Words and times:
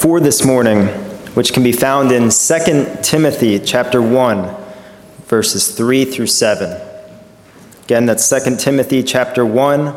for 0.00 0.18
this 0.18 0.44
morning, 0.46 0.86
which 1.34 1.52
can 1.52 1.62
be 1.62 1.72
found 1.72 2.10
in 2.10 2.30
2 2.30 3.02
Timothy 3.02 3.58
chapter 3.58 4.00
1, 4.00 4.56
verses 5.26 5.76
3 5.76 6.06
through 6.06 6.26
7. 6.26 6.80
Again, 7.82 8.06
that's 8.06 8.26
2 8.30 8.56
Timothy 8.56 9.02
chapter 9.02 9.44
1, 9.44 9.94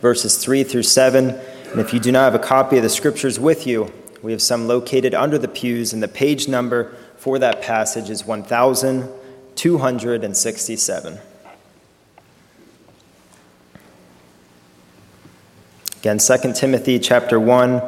verses 0.00 0.42
3 0.42 0.64
through 0.64 0.84
7. 0.84 1.38
And 1.70 1.80
if 1.80 1.92
you 1.92 2.00
do 2.00 2.10
not 2.10 2.32
have 2.32 2.34
a 2.34 2.38
copy 2.38 2.78
of 2.78 2.82
the 2.82 2.88
scriptures 2.88 3.38
with 3.38 3.66
you, 3.66 3.92
we 4.22 4.32
have 4.32 4.40
some 4.40 4.66
located 4.66 5.12
under 5.12 5.36
the 5.36 5.48
pews, 5.48 5.92
and 5.92 6.02
the 6.02 6.08
page 6.08 6.48
number 6.48 6.96
for 7.18 7.38
that 7.38 7.60
passage 7.60 8.08
is 8.08 8.24
1267. 8.24 11.18
Again, 15.98 16.16
2 16.16 16.52
Timothy 16.54 16.98
chapter 16.98 17.38
1 17.38 17.82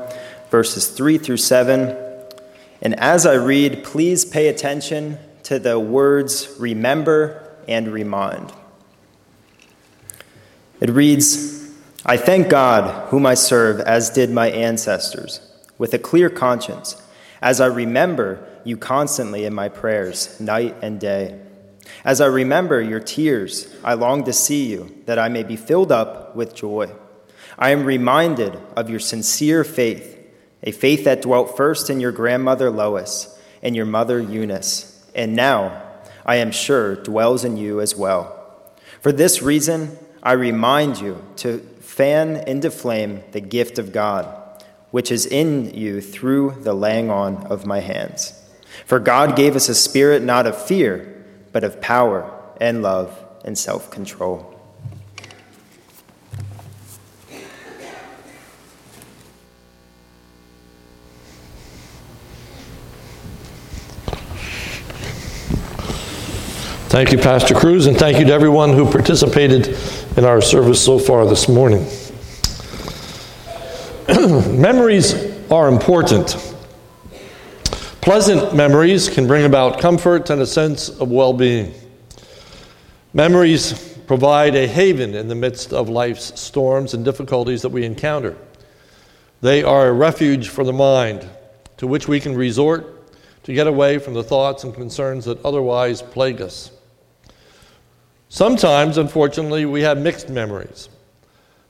verses 0.54 0.86
3 0.86 1.18
through 1.18 1.36
7. 1.36 1.96
And 2.80 2.94
as 3.00 3.26
I 3.26 3.34
read, 3.34 3.82
please 3.82 4.24
pay 4.24 4.46
attention 4.46 5.18
to 5.42 5.58
the 5.58 5.80
words 5.80 6.54
remember 6.60 7.56
and 7.66 7.88
remind. 7.88 8.52
It 10.80 10.90
reads 10.90 11.72
I 12.06 12.16
thank 12.16 12.50
God, 12.50 13.08
whom 13.08 13.26
I 13.26 13.34
serve, 13.34 13.80
as 13.80 14.10
did 14.10 14.30
my 14.30 14.48
ancestors, 14.48 15.40
with 15.76 15.92
a 15.92 15.98
clear 15.98 16.30
conscience, 16.30 17.02
as 17.42 17.60
I 17.60 17.66
remember 17.66 18.48
you 18.62 18.76
constantly 18.76 19.46
in 19.46 19.54
my 19.54 19.68
prayers, 19.68 20.38
night 20.38 20.76
and 20.80 21.00
day. 21.00 21.36
As 22.04 22.20
I 22.20 22.26
remember 22.26 22.80
your 22.80 23.00
tears, 23.00 23.74
I 23.82 23.94
long 23.94 24.22
to 24.22 24.32
see 24.32 24.66
you, 24.70 25.02
that 25.06 25.18
I 25.18 25.28
may 25.28 25.42
be 25.42 25.56
filled 25.56 25.90
up 25.90 26.36
with 26.36 26.54
joy. 26.54 26.92
I 27.58 27.70
am 27.70 27.84
reminded 27.84 28.56
of 28.76 28.88
your 28.88 29.00
sincere 29.00 29.64
faith 29.64 30.13
a 30.64 30.72
faith 30.72 31.04
that 31.04 31.22
dwelt 31.22 31.56
first 31.56 31.90
in 31.90 32.00
your 32.00 32.10
grandmother 32.10 32.70
Lois 32.70 33.38
and 33.62 33.76
your 33.76 33.86
mother 33.86 34.18
Eunice, 34.18 35.06
and 35.14 35.36
now, 35.36 35.82
I 36.26 36.36
am 36.36 36.50
sure, 36.50 36.96
dwells 36.96 37.44
in 37.44 37.56
you 37.56 37.80
as 37.80 37.94
well. 37.94 38.34
For 39.00 39.12
this 39.12 39.42
reason, 39.42 39.96
I 40.22 40.32
remind 40.32 41.00
you 41.00 41.22
to 41.36 41.58
fan 41.80 42.36
into 42.48 42.70
flame 42.70 43.22
the 43.32 43.40
gift 43.40 43.78
of 43.78 43.92
God, 43.92 44.26
which 44.90 45.12
is 45.12 45.26
in 45.26 45.74
you 45.74 46.00
through 46.00 46.56
the 46.62 46.74
laying 46.74 47.10
on 47.10 47.46
of 47.46 47.66
my 47.66 47.80
hands. 47.80 48.40
For 48.86 48.98
God 48.98 49.36
gave 49.36 49.54
us 49.54 49.68
a 49.68 49.74
spirit 49.74 50.22
not 50.22 50.46
of 50.46 50.60
fear, 50.60 51.24
but 51.52 51.62
of 51.62 51.80
power 51.80 52.30
and 52.58 52.82
love 52.82 53.22
and 53.44 53.56
self 53.56 53.90
control. 53.90 54.53
Thank 66.94 67.10
you, 67.10 67.18
Pastor 67.18 67.56
Cruz, 67.56 67.86
and 67.86 67.98
thank 67.98 68.20
you 68.20 68.24
to 68.26 68.32
everyone 68.32 68.72
who 68.72 68.88
participated 68.88 69.76
in 70.16 70.24
our 70.24 70.40
service 70.40 70.80
so 70.80 70.96
far 70.96 71.26
this 71.26 71.48
morning. 71.48 71.84
memories 74.56 75.12
are 75.50 75.66
important. 75.66 76.36
Pleasant 78.00 78.54
memories 78.54 79.08
can 79.08 79.26
bring 79.26 79.44
about 79.44 79.80
comfort 79.80 80.30
and 80.30 80.40
a 80.40 80.46
sense 80.46 80.88
of 80.88 81.10
well 81.10 81.32
being. 81.32 81.74
Memories 83.12 83.98
provide 84.06 84.54
a 84.54 84.68
haven 84.68 85.16
in 85.16 85.26
the 85.26 85.34
midst 85.34 85.72
of 85.72 85.88
life's 85.88 86.40
storms 86.40 86.94
and 86.94 87.04
difficulties 87.04 87.62
that 87.62 87.70
we 87.70 87.84
encounter. 87.84 88.36
They 89.40 89.64
are 89.64 89.88
a 89.88 89.92
refuge 89.92 90.48
for 90.48 90.62
the 90.62 90.72
mind 90.72 91.28
to 91.78 91.88
which 91.88 92.06
we 92.06 92.20
can 92.20 92.36
resort 92.36 93.10
to 93.42 93.52
get 93.52 93.66
away 93.66 93.98
from 93.98 94.14
the 94.14 94.22
thoughts 94.22 94.62
and 94.62 94.72
concerns 94.72 95.24
that 95.24 95.44
otherwise 95.44 96.00
plague 96.00 96.40
us. 96.40 96.70
Sometimes, 98.34 98.98
unfortunately, 98.98 99.64
we 99.64 99.82
have 99.82 99.96
mixed 99.96 100.28
memories. 100.28 100.88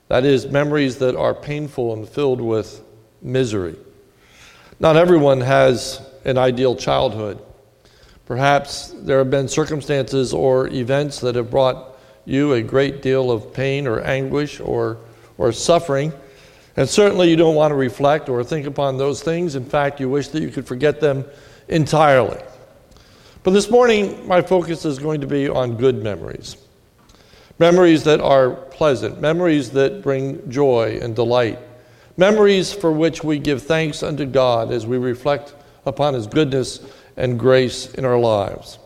That 0.07 0.25
is, 0.25 0.47
memories 0.47 0.97
that 0.97 1.15
are 1.15 1.35
painful 1.35 1.93
and 1.93 2.09
filled 2.09 2.41
with 2.41 2.81
misery. 3.21 3.75
Not 4.79 4.95
everyone 4.95 5.41
has 5.41 6.01
an 6.23 6.39
ideal 6.39 6.75
childhood. 6.75 7.39
Perhaps 8.25 8.95
there 8.95 9.19
have 9.19 9.29
been 9.29 9.47
circumstances 9.47 10.33
or 10.33 10.67
events 10.69 11.19
that 11.19 11.35
have 11.35 11.51
brought 11.51 11.99
you 12.25 12.53
a 12.53 12.63
great 12.63 13.03
deal 13.03 13.29
of 13.29 13.53
pain 13.53 13.85
or 13.85 14.01
anguish 14.01 14.59
or, 14.59 14.97
or 15.37 15.51
suffering. 15.51 16.11
And 16.77 16.89
certainly 16.89 17.29
you 17.29 17.35
don't 17.35 17.53
want 17.53 17.73
to 17.73 17.75
reflect 17.75 18.27
or 18.27 18.43
think 18.43 18.65
upon 18.65 18.97
those 18.97 19.21
things. 19.21 19.53
In 19.53 19.65
fact, 19.65 19.99
you 19.99 20.09
wish 20.09 20.29
that 20.29 20.41
you 20.41 20.49
could 20.49 20.65
forget 20.65 20.99
them 20.99 21.25
entirely. 21.67 22.41
But 23.45 23.51
this 23.51 23.69
morning, 23.69 24.27
my 24.27 24.41
focus 24.41 24.85
is 24.85 24.97
going 24.97 25.21
to 25.21 25.27
be 25.27 25.47
on 25.47 25.77
good 25.77 26.01
memories. 26.01 26.57
Memories 27.57 28.03
that 28.03 28.19
are 28.19 28.51
pleasant, 28.51 29.21
memories 29.21 29.71
that 29.71 30.01
bring 30.01 30.49
joy 30.49 30.99
and 31.01 31.15
delight, 31.15 31.57
memories 32.17 32.73
for 32.73 32.91
which 32.91 33.23
we 33.23 33.39
give 33.39 33.63
thanks 33.63 34.03
unto 34.03 34.25
God 34.25 34.71
as 34.71 34.85
we 34.85 34.97
reflect 34.97 35.53
upon 35.85 36.13
His 36.13 36.27
goodness 36.27 36.81
and 37.15 37.39
grace 37.39 37.93
in 37.93 38.03
our 38.03 38.19
lives. 38.19 38.77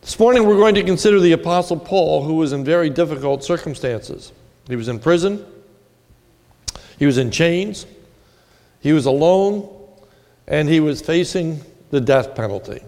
This 0.00 0.20
morning, 0.20 0.46
we're 0.46 0.56
going 0.56 0.76
to 0.76 0.84
consider 0.84 1.18
the 1.18 1.32
Apostle 1.32 1.76
Paul, 1.76 2.22
who 2.22 2.34
was 2.34 2.52
in 2.52 2.64
very 2.64 2.88
difficult 2.88 3.42
circumstances. 3.42 4.30
He 4.68 4.76
was 4.76 4.86
in 4.86 5.00
prison, 5.00 5.44
he 7.00 7.06
was 7.06 7.18
in 7.18 7.32
chains, 7.32 7.86
he 8.78 8.92
was 8.92 9.06
alone, 9.06 9.68
and 10.46 10.68
he 10.68 10.78
was 10.78 11.02
facing 11.02 11.60
the 11.90 12.00
death 12.00 12.36
penalty. 12.36 12.80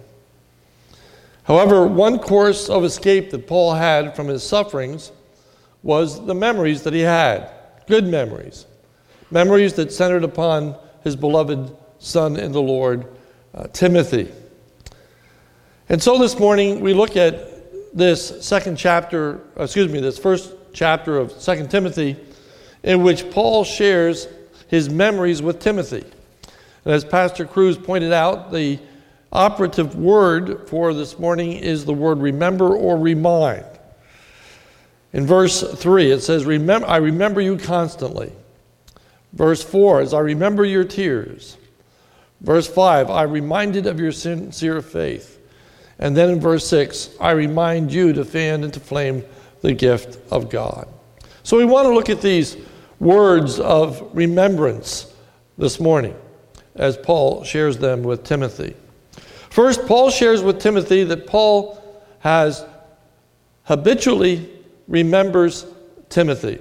However, 1.49 1.87
one 1.87 2.19
course 2.19 2.69
of 2.69 2.85
escape 2.85 3.31
that 3.31 3.47
Paul 3.47 3.73
had 3.73 4.15
from 4.15 4.29
his 4.29 4.43
sufferings 4.43 5.11
was 5.83 6.27
the 6.27 6.35
memories 6.35 6.83
that 6.83 6.93
he 6.93 7.01
had 7.01 7.51
good 7.87 8.07
memories, 8.07 8.67
memories 9.31 9.73
that 9.75 9.91
centered 9.91 10.25
upon 10.25 10.77
his 11.03 11.17
beloved 11.17 11.75
son 12.01 12.37
in 12.37 12.53
the 12.53 12.61
Lord, 12.61 13.07
uh, 13.55 13.67
Timothy. 13.73 14.31
And 15.89 16.03
so 16.03 16.19
this 16.19 16.39
morning 16.39 16.81
we 16.81 16.93
look 16.93 17.17
at 17.17 17.97
this 17.97 18.45
second 18.45 18.77
chapter, 18.77 19.41
excuse 19.57 19.91
me, 19.91 20.01
this 20.01 20.19
first 20.19 20.53
chapter 20.75 21.17
of 21.17 21.33
Second 21.33 21.71
Timothy, 21.71 22.17
in 22.83 23.03
which 23.03 23.31
Paul 23.31 23.65
shares 23.65 24.29
his 24.67 24.91
memories 24.91 25.41
with 25.41 25.61
Timothy. 25.61 26.05
And 26.85 26.93
as 26.93 27.07
Pastor 27.07 27.47
Cruz 27.47 27.79
pointed 27.79 28.13
out, 28.13 28.53
the 28.53 28.79
operative 29.33 29.95
word 29.95 30.69
for 30.69 30.95
this 30.95 31.19
morning 31.19 31.53
is 31.53 31.85
the 31.85 31.93
word 31.93 32.19
remember 32.19 32.75
or 32.75 32.97
remind. 32.99 33.65
In 35.13 35.27
verse 35.27 35.63
3, 35.63 36.13
it 36.13 36.21
says, 36.21 36.45
remember, 36.45 36.87
I 36.87 36.97
remember 36.99 37.41
you 37.41 37.57
constantly. 37.57 38.33
Verse 39.33 39.63
4 39.63 40.03
is, 40.03 40.15
I 40.15 40.21
remember 40.21 40.65
your 40.65 40.85
tears. 40.85 41.57
Verse 42.41 42.69
5, 42.69 43.11
I 43.11 43.23
reminded 43.23 43.87
of 43.87 43.99
your 43.99 44.13
sincere 44.13 44.81
faith. 44.81 45.41
And 45.99 46.17
then 46.17 46.31
in 46.31 46.41
verse 46.41 46.67
6, 46.69 47.11
I 47.21 47.33
remind 47.33 47.93
you 47.93 48.13
to 48.13 48.25
fan 48.25 48.65
into 48.65 48.81
flame 48.81 49.25
the 49.61 49.73
gift 49.73 50.19
of 50.31 50.49
God. 50.49 50.89
So 51.43 51.57
we 51.57 51.65
want 51.65 51.87
to 51.87 51.95
look 51.95 52.09
at 52.09 52.23
these 52.23 52.57
words 53.01 53.59
of 53.59 54.11
remembrance 54.15 55.13
this 55.57 55.81
morning 55.81 56.17
as 56.75 56.97
Paul 56.97 57.43
shares 57.43 57.79
them 57.79 58.03
with 58.03 58.23
Timothy. 58.25 58.77
First, 59.51 59.87
Paul 59.87 60.11
shares 60.11 60.43
with 60.43 60.61
Timothy 60.61 61.05
that 61.05 61.27
Paul 61.27 61.83
has 62.21 62.65
habitually 63.65 64.49
remembers 64.87 65.67
Timothy. 66.09 66.59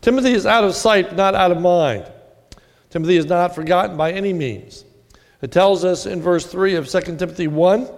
Timothy 0.00 0.32
is 0.32 0.46
out 0.46 0.64
of 0.64 0.74
sight, 0.74 1.16
not 1.16 1.34
out 1.34 1.50
of 1.50 1.60
mind. 1.60 2.06
Timothy 2.90 3.16
is 3.16 3.26
not 3.26 3.54
forgotten 3.54 3.96
by 3.96 4.12
any 4.12 4.32
means. 4.32 4.84
It 5.42 5.52
tells 5.52 5.84
us 5.84 6.06
in 6.06 6.22
verse 6.22 6.46
3 6.46 6.76
of 6.76 6.88
2 6.88 7.00
Timothy 7.16 7.46
1 7.46 7.88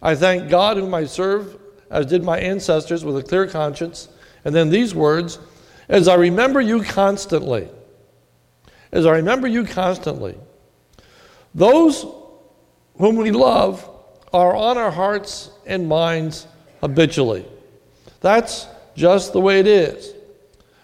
I 0.00 0.14
thank 0.14 0.48
God 0.48 0.76
whom 0.76 0.94
I 0.94 1.06
serve, 1.06 1.58
as 1.90 2.06
did 2.06 2.22
my 2.22 2.38
ancestors, 2.38 3.04
with 3.04 3.16
a 3.16 3.22
clear 3.22 3.46
conscience. 3.46 4.08
And 4.44 4.54
then 4.54 4.70
these 4.70 4.94
words, 4.94 5.38
as 5.88 6.06
I 6.06 6.14
remember 6.14 6.60
you 6.60 6.82
constantly. 6.82 7.68
As 8.92 9.06
I 9.06 9.12
remember 9.12 9.48
you 9.48 9.64
constantly. 9.64 10.36
Those 11.54 12.06
whom 12.98 13.16
we 13.16 13.30
love 13.30 13.88
are 14.32 14.54
on 14.54 14.76
our 14.76 14.90
hearts 14.90 15.50
and 15.66 15.88
minds 15.88 16.46
habitually. 16.80 17.46
That's 18.20 18.66
just 18.96 19.32
the 19.32 19.40
way 19.40 19.60
it 19.60 19.66
is. 19.66 20.12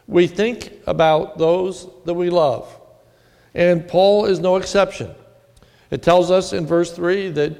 We 0.06 0.26
think 0.26 0.72
about 0.86 1.38
those 1.38 1.88
that 2.04 2.14
we 2.14 2.30
love. 2.30 2.68
And 3.54 3.86
Paul 3.86 4.26
is 4.26 4.38
no 4.38 4.56
exception. 4.56 5.14
It 5.90 6.02
tells 6.02 6.30
us 6.30 6.52
in 6.52 6.66
verse 6.66 6.92
3 6.92 7.30
that 7.30 7.56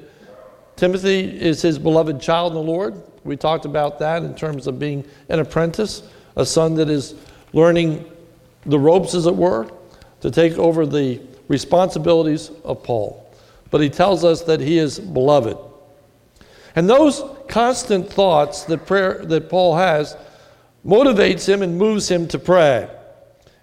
Timothy 0.75 1.21
is 1.21 1.61
his 1.61 1.79
beloved 1.79 2.21
child 2.21 2.51
in 2.51 2.57
the 2.57 2.71
Lord. 2.71 3.01
We 3.23 3.37
talked 3.37 3.65
about 3.65 3.99
that 3.99 4.23
in 4.23 4.35
terms 4.35 4.67
of 4.67 4.77
being 4.77 5.05
an 5.29 5.39
apprentice, 5.39 6.03
a 6.35 6.45
son 6.45 6.75
that 6.75 6.89
is 6.89 7.15
learning 7.53 8.05
the 8.65 8.77
ropes, 8.77 9.13
as 9.13 9.25
it 9.25 9.35
were, 9.35 9.69
to 10.21 10.31
take 10.31 10.53
over 10.57 10.85
the 10.85 11.21
responsibilities 11.47 12.51
of 12.63 12.83
Paul, 12.83 13.24
but 13.75 13.81
he 13.81 13.89
tells 13.89 14.23
us 14.23 14.43
that 14.43 14.61
he 14.61 14.77
is 14.77 14.97
beloved. 14.97 15.57
And 16.77 16.89
those 16.89 17.21
constant 17.49 18.09
thoughts 18.09 18.63
that, 18.63 18.85
prayer, 18.85 19.25
that 19.25 19.49
Paul 19.49 19.75
has 19.75 20.15
motivates 20.85 21.45
him 21.45 21.61
and 21.61 21.77
moves 21.77 22.09
him 22.09 22.25
to 22.29 22.39
pray. 22.39 22.89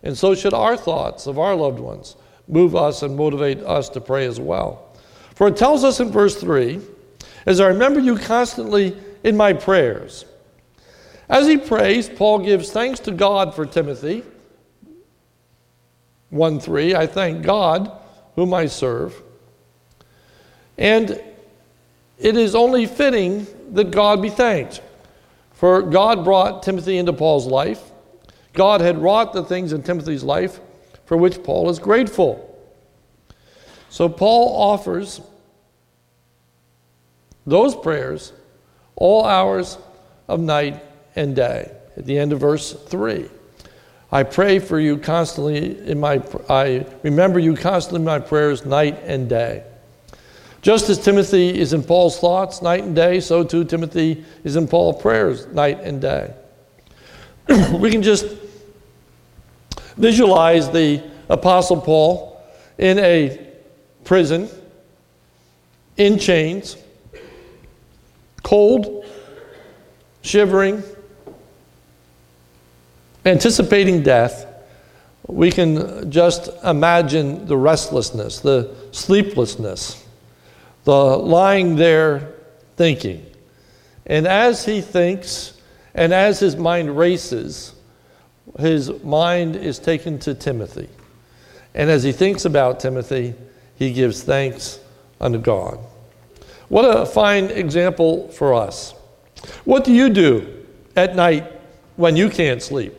And 0.02 0.14
so 0.14 0.34
should 0.34 0.52
our 0.52 0.76
thoughts 0.76 1.26
of 1.26 1.38
our 1.38 1.54
loved 1.54 1.78
ones 1.78 2.16
move 2.46 2.76
us 2.76 3.02
and 3.02 3.16
motivate 3.16 3.60
us 3.60 3.88
to 3.88 4.02
pray 4.02 4.26
as 4.26 4.38
well. 4.38 4.94
For 5.34 5.48
it 5.48 5.56
tells 5.56 5.82
us 5.82 5.98
in 5.98 6.10
verse 6.10 6.38
3 6.38 6.82
as 7.46 7.58
I 7.58 7.68
remember 7.68 7.98
you 7.98 8.18
constantly 8.18 8.94
in 9.24 9.34
my 9.34 9.54
prayers. 9.54 10.26
As 11.30 11.46
he 11.46 11.56
prays, 11.56 12.10
Paul 12.10 12.40
gives 12.40 12.70
thanks 12.70 13.00
to 13.00 13.12
God 13.12 13.54
for 13.54 13.64
Timothy. 13.64 14.24
1 16.28 16.60
3, 16.60 16.96
I 16.96 17.06
thank 17.06 17.42
God 17.42 17.90
whom 18.34 18.52
I 18.52 18.66
serve. 18.66 19.14
And 20.78 21.20
it 22.18 22.36
is 22.36 22.54
only 22.54 22.86
fitting 22.86 23.46
that 23.72 23.90
God 23.90 24.22
be 24.22 24.30
thanked. 24.30 24.80
For 25.52 25.82
God 25.82 26.24
brought 26.24 26.62
Timothy 26.62 26.98
into 26.98 27.12
Paul's 27.12 27.46
life. 27.46 27.90
God 28.52 28.80
had 28.80 28.98
wrought 28.98 29.32
the 29.32 29.44
things 29.44 29.72
in 29.72 29.82
Timothy's 29.82 30.22
life 30.22 30.60
for 31.06 31.16
which 31.16 31.42
Paul 31.42 31.70
is 31.70 31.78
grateful. 31.78 32.48
So 33.88 34.08
Paul 34.08 34.56
offers 34.56 35.20
those 37.46 37.74
prayers 37.74 38.32
all 38.96 39.24
hours 39.24 39.78
of 40.28 40.40
night 40.40 40.82
and 41.16 41.36
day. 41.36 41.70
At 41.96 42.06
the 42.06 42.18
end 42.18 42.32
of 42.32 42.40
verse 42.40 42.72
3. 42.72 43.28
I 44.10 44.22
pray 44.22 44.58
for 44.58 44.78
you 44.78 44.98
constantly 44.98 45.78
in 45.88 45.98
my 46.00 46.22
I 46.48 46.86
remember 47.02 47.38
you 47.38 47.54
constantly 47.54 48.00
in 48.00 48.04
my 48.04 48.18
prayers 48.18 48.64
night 48.64 49.00
and 49.04 49.28
day. 49.28 49.64
Just 50.62 50.88
as 50.88 50.98
Timothy 50.98 51.58
is 51.58 51.72
in 51.72 51.82
Paul's 51.82 52.18
thoughts 52.18 52.62
night 52.62 52.84
and 52.84 52.94
day, 52.94 53.20
so 53.20 53.44
too 53.44 53.64
Timothy 53.64 54.24
is 54.44 54.56
in 54.56 54.66
Paul's 54.68 55.02
prayers 55.02 55.46
night 55.48 55.80
and 55.80 56.00
day. 56.00 56.32
we 57.72 57.90
can 57.90 58.02
just 58.02 58.26
visualize 59.96 60.70
the 60.70 61.02
apostle 61.28 61.80
Paul 61.80 62.40
in 62.78 62.98
a 62.98 63.46
prison 64.04 64.48
in 65.96 66.18
chains 66.18 66.76
cold, 68.42 69.06
shivering, 70.22 70.82
anticipating 73.24 74.02
death, 74.02 74.46
we 75.26 75.50
can 75.50 76.10
just 76.10 76.50
imagine 76.64 77.46
the 77.46 77.56
restlessness, 77.56 78.40
the 78.40 78.74
sleeplessness, 78.90 80.01
the 80.84 80.94
lying 80.94 81.76
there 81.76 82.34
thinking. 82.76 83.26
And 84.06 84.26
as 84.26 84.64
he 84.64 84.80
thinks, 84.80 85.60
and 85.94 86.12
as 86.12 86.40
his 86.40 86.56
mind 86.56 86.96
races, 86.96 87.74
his 88.58 88.90
mind 89.02 89.56
is 89.56 89.78
taken 89.78 90.18
to 90.20 90.34
Timothy. 90.34 90.88
And 91.74 91.90
as 91.90 92.02
he 92.02 92.12
thinks 92.12 92.44
about 92.44 92.80
Timothy, 92.80 93.34
he 93.76 93.92
gives 93.92 94.22
thanks 94.22 94.78
unto 95.20 95.38
God. 95.38 95.78
What 96.68 96.84
a 96.84 97.06
fine 97.06 97.46
example 97.46 98.28
for 98.28 98.54
us. 98.54 98.94
What 99.64 99.84
do 99.84 99.92
you 99.92 100.08
do 100.08 100.64
at 100.96 101.14
night 101.14 101.50
when 101.96 102.16
you 102.16 102.28
can't 102.28 102.62
sleep? 102.62 102.94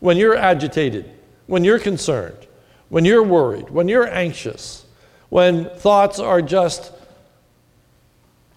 When 0.00 0.16
you're 0.16 0.36
agitated, 0.36 1.10
when 1.46 1.64
you're 1.64 1.78
concerned, 1.78 2.46
when 2.88 3.04
you're 3.04 3.22
worried, 3.22 3.70
when 3.70 3.88
you're 3.88 4.08
anxious, 4.08 4.84
when 5.28 5.68
thoughts 5.70 6.18
are 6.18 6.42
just 6.42 6.92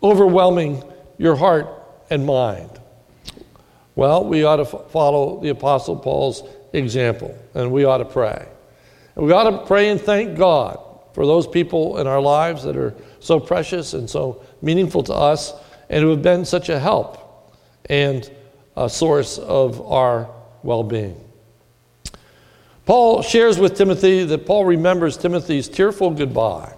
overwhelming 0.01 0.83
your 1.17 1.35
heart 1.35 1.67
and 2.09 2.25
mind? 2.25 2.69
Well, 3.95 4.25
we 4.25 4.43
ought 4.43 4.57
to 4.57 4.65
follow 4.65 5.41
the 5.41 5.49
Apostle 5.49 5.97
Paul's 5.97 6.43
example 6.73 7.37
and 7.53 7.71
we 7.71 7.83
ought 7.83 7.97
to 7.97 8.05
pray. 8.05 8.47
And 9.15 9.25
we 9.25 9.33
ought 9.33 9.49
to 9.49 9.65
pray 9.65 9.89
and 9.89 9.99
thank 9.99 10.37
God 10.37 10.79
for 11.13 11.25
those 11.25 11.47
people 11.47 11.97
in 11.97 12.07
our 12.07 12.21
lives 12.21 12.63
that 12.63 12.77
are 12.77 12.95
so 13.19 13.39
precious 13.39 13.93
and 13.93 14.09
so 14.09 14.43
meaningful 14.61 15.03
to 15.03 15.13
us 15.13 15.53
and 15.89 16.03
who 16.03 16.11
have 16.11 16.21
been 16.21 16.45
such 16.45 16.69
a 16.69 16.79
help 16.79 17.53
and 17.89 18.31
a 18.77 18.89
source 18.89 19.37
of 19.37 19.81
our 19.91 20.29
well 20.63 20.83
being. 20.83 21.19
Paul 22.85 23.21
shares 23.21 23.59
with 23.59 23.75
Timothy 23.75 24.23
that 24.23 24.45
Paul 24.45 24.65
remembers 24.65 25.17
Timothy's 25.17 25.67
tearful 25.67 26.11
goodbye. 26.11 26.73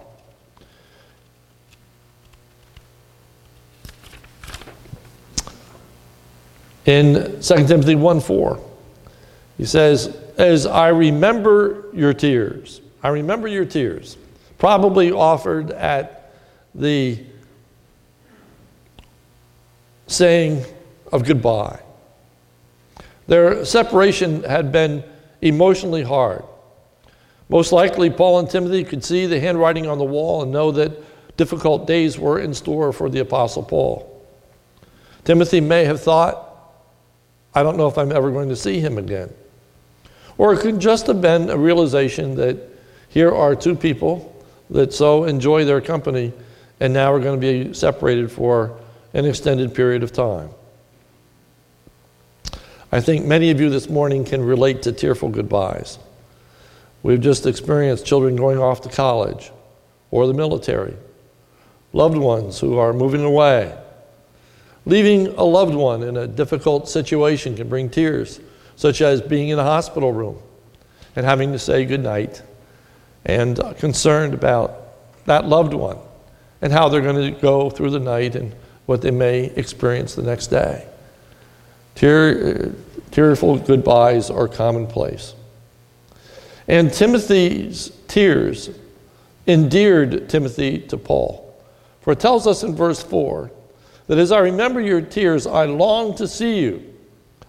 In 6.86 7.40
2 7.40 7.66
Timothy 7.66 7.94
1 7.94 8.20
4, 8.20 8.60
he 9.58 9.64
says, 9.64 10.16
As 10.36 10.66
I 10.66 10.88
remember 10.88 11.86
your 11.92 12.12
tears, 12.12 12.80
I 13.02 13.08
remember 13.08 13.48
your 13.48 13.64
tears 13.64 14.16
probably 14.58 15.10
offered 15.10 15.70
at 15.72 16.32
the 16.74 17.18
saying 20.06 20.64
of 21.10 21.24
goodbye. 21.24 21.80
Their 23.26 23.64
separation 23.64 24.44
had 24.44 24.72
been 24.72 25.04
emotionally 25.40 26.02
hard. 26.02 26.44
Most 27.48 27.72
likely, 27.72 28.08
Paul 28.08 28.38
and 28.38 28.48
Timothy 28.48 28.84
could 28.84 29.04
see 29.04 29.26
the 29.26 29.38
handwriting 29.38 29.86
on 29.86 29.98
the 29.98 30.04
wall 30.04 30.42
and 30.42 30.52
know 30.52 30.70
that 30.72 30.92
difficult 31.36 31.86
days 31.86 32.18
were 32.18 32.38
in 32.38 32.54
store 32.54 32.92
for 32.92 33.10
the 33.10 33.20
Apostle 33.20 33.62
Paul. 33.62 34.08
Timothy 35.24 35.60
may 35.60 35.84
have 35.84 36.00
thought, 36.00 36.51
I 37.54 37.62
don't 37.62 37.76
know 37.76 37.86
if 37.86 37.98
I'm 37.98 38.12
ever 38.12 38.30
going 38.30 38.48
to 38.48 38.56
see 38.56 38.80
him 38.80 38.98
again. 38.98 39.32
Or 40.38 40.54
it 40.54 40.60
could 40.60 40.80
just 40.80 41.06
have 41.06 41.20
been 41.20 41.50
a 41.50 41.56
realization 41.56 42.34
that 42.36 42.56
here 43.08 43.32
are 43.32 43.54
two 43.54 43.76
people 43.76 44.28
that 44.70 44.92
so 44.92 45.24
enjoy 45.24 45.64
their 45.64 45.80
company 45.80 46.32
and 46.80 46.92
now 46.92 47.12
are 47.12 47.20
going 47.20 47.38
to 47.38 47.64
be 47.64 47.74
separated 47.74 48.32
for 48.32 48.76
an 49.14 49.26
extended 49.26 49.74
period 49.74 50.02
of 50.02 50.12
time. 50.12 50.48
I 52.90 53.00
think 53.00 53.24
many 53.24 53.50
of 53.50 53.60
you 53.60 53.70
this 53.70 53.88
morning 53.88 54.24
can 54.24 54.42
relate 54.42 54.82
to 54.82 54.92
tearful 54.92 55.28
goodbyes. 55.28 55.98
We've 57.02 57.20
just 57.20 57.46
experienced 57.46 58.06
children 58.06 58.36
going 58.36 58.58
off 58.58 58.82
to 58.82 58.88
college 58.88 59.50
or 60.10 60.26
the 60.26 60.34
military, 60.34 60.96
loved 61.92 62.16
ones 62.16 62.60
who 62.60 62.78
are 62.78 62.92
moving 62.92 63.24
away. 63.24 63.76
Leaving 64.84 65.28
a 65.28 65.44
loved 65.44 65.74
one 65.74 66.02
in 66.02 66.16
a 66.16 66.26
difficult 66.26 66.88
situation 66.88 67.56
can 67.56 67.68
bring 67.68 67.88
tears, 67.88 68.40
such 68.76 69.00
as 69.00 69.20
being 69.20 69.50
in 69.50 69.58
a 69.58 69.62
hospital 69.62 70.12
room 70.12 70.38
and 71.14 71.24
having 71.24 71.52
to 71.52 71.58
say 71.58 71.84
goodnight 71.84 72.42
and 73.24 73.60
concerned 73.78 74.34
about 74.34 74.78
that 75.26 75.46
loved 75.46 75.74
one 75.74 75.98
and 76.60 76.72
how 76.72 76.88
they're 76.88 77.00
going 77.00 77.34
to 77.34 77.40
go 77.40 77.70
through 77.70 77.90
the 77.90 78.00
night 78.00 78.34
and 78.34 78.52
what 78.86 79.02
they 79.02 79.10
may 79.10 79.44
experience 79.56 80.14
the 80.14 80.22
next 80.22 80.48
day. 80.48 80.86
Tear, 81.94 82.72
tearful 83.10 83.58
goodbyes 83.58 84.30
are 84.30 84.48
commonplace. 84.48 85.34
And 86.66 86.92
Timothy's 86.92 87.92
tears 88.08 88.70
endeared 89.46 90.28
Timothy 90.28 90.78
to 90.78 90.96
Paul. 90.96 91.54
For 92.00 92.12
it 92.12 92.20
tells 92.20 92.46
us 92.46 92.62
in 92.62 92.74
verse 92.74 93.02
4 93.02 93.50
that 94.12 94.18
as 94.18 94.30
I 94.30 94.40
remember 94.40 94.78
your 94.78 95.00
tears, 95.00 95.46
I 95.46 95.64
long 95.64 96.14
to 96.16 96.28
see 96.28 96.60
you. 96.60 96.82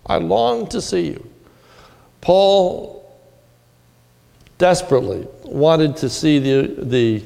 I 0.05 0.15
long 0.15 0.65
to 0.67 0.82
see 0.82 1.08
you. 1.08 1.29
Paul 2.22 3.13
desperately 4.60 5.27
wanted 5.43 5.98
to 5.98 6.10
see 6.10 6.39
the, 6.39 6.74
the 6.86 7.22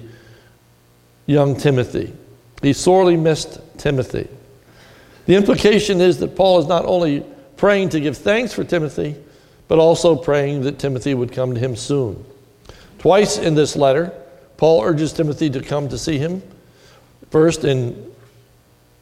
young 1.27 1.55
Timothy. 1.55 2.11
He 2.63 2.73
sorely 2.73 3.15
missed 3.15 3.59
Timothy. 3.77 4.27
The 5.27 5.35
implication 5.35 6.01
is 6.01 6.17
that 6.17 6.35
Paul 6.35 6.57
is 6.57 6.65
not 6.65 6.85
only 6.85 7.23
praying 7.57 7.89
to 7.89 7.99
give 7.99 8.17
thanks 8.17 8.53
for 8.53 8.63
Timothy, 8.63 9.15
but 9.67 9.77
also 9.77 10.15
praying 10.15 10.63
that 10.63 10.79
Timothy 10.79 11.13
would 11.13 11.31
come 11.31 11.53
to 11.53 11.59
him 11.59 11.75
soon. 11.75 12.25
Twice 12.97 13.37
in 13.37 13.53
this 13.53 13.75
letter, 13.75 14.11
Paul 14.57 14.81
urges 14.81 15.13
Timothy 15.13 15.51
to 15.51 15.61
come 15.61 15.89
to 15.89 15.97
see 15.99 16.17
him. 16.17 16.41
First, 17.29 17.65
in 17.65 18.15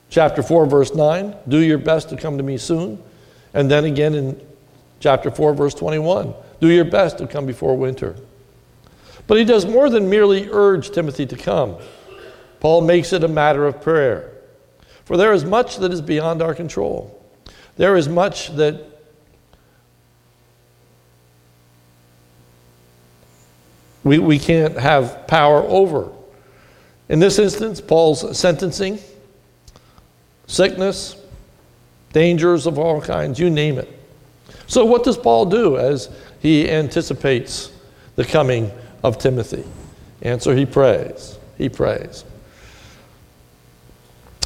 chapter 0.09 0.43
4, 0.43 0.65
verse 0.65 0.93
9, 0.93 1.35
do 1.47 1.59
your 1.59 1.77
best 1.77 2.09
to 2.09 2.17
come 2.17 2.37
to 2.37 2.43
me 2.43 2.57
soon. 2.57 3.01
And 3.53 3.69
then 3.69 3.85
again 3.85 4.13
in 4.13 4.45
chapter 4.99 5.31
4, 5.31 5.53
verse 5.53 5.73
21, 5.73 6.33
do 6.59 6.69
your 6.69 6.85
best 6.85 7.17
to 7.19 7.27
come 7.27 7.45
before 7.45 7.75
winter. 7.77 8.15
But 9.27 9.37
he 9.37 9.45
does 9.45 9.65
more 9.65 9.89
than 9.89 10.09
merely 10.09 10.49
urge 10.51 10.91
Timothy 10.91 11.25
to 11.25 11.35
come. 11.35 11.77
Paul 12.59 12.81
makes 12.81 13.13
it 13.13 13.23
a 13.23 13.27
matter 13.27 13.65
of 13.65 13.81
prayer. 13.81 14.31
For 15.05 15.17
there 15.17 15.33
is 15.33 15.45
much 15.45 15.77
that 15.77 15.91
is 15.91 16.01
beyond 16.01 16.41
our 16.41 16.55
control. 16.55 17.23
There 17.77 17.95
is 17.95 18.07
much 18.07 18.55
that 18.55 18.81
we, 24.03 24.19
we 24.19 24.39
can't 24.39 24.77
have 24.77 25.27
power 25.27 25.61
over. 25.61 26.11
In 27.09 27.19
this 27.19 27.37
instance, 27.37 27.81
Paul's 27.81 28.37
sentencing, 28.37 28.99
sickness, 30.47 31.15
dangers 32.13 32.65
of 32.65 32.79
all 32.79 33.01
kinds, 33.01 33.39
you 33.39 33.49
name 33.49 33.77
it. 33.77 33.91
So, 34.67 34.85
what 34.85 35.03
does 35.03 35.17
Paul 35.17 35.45
do 35.45 35.77
as 35.77 36.09
he 36.39 36.69
anticipates 36.69 37.71
the 38.15 38.25
coming 38.25 38.71
of 39.03 39.17
Timothy? 39.17 39.63
Answer, 40.21 40.55
he 40.55 40.65
prays. 40.65 41.37
He 41.57 41.69
prays. 41.69 42.25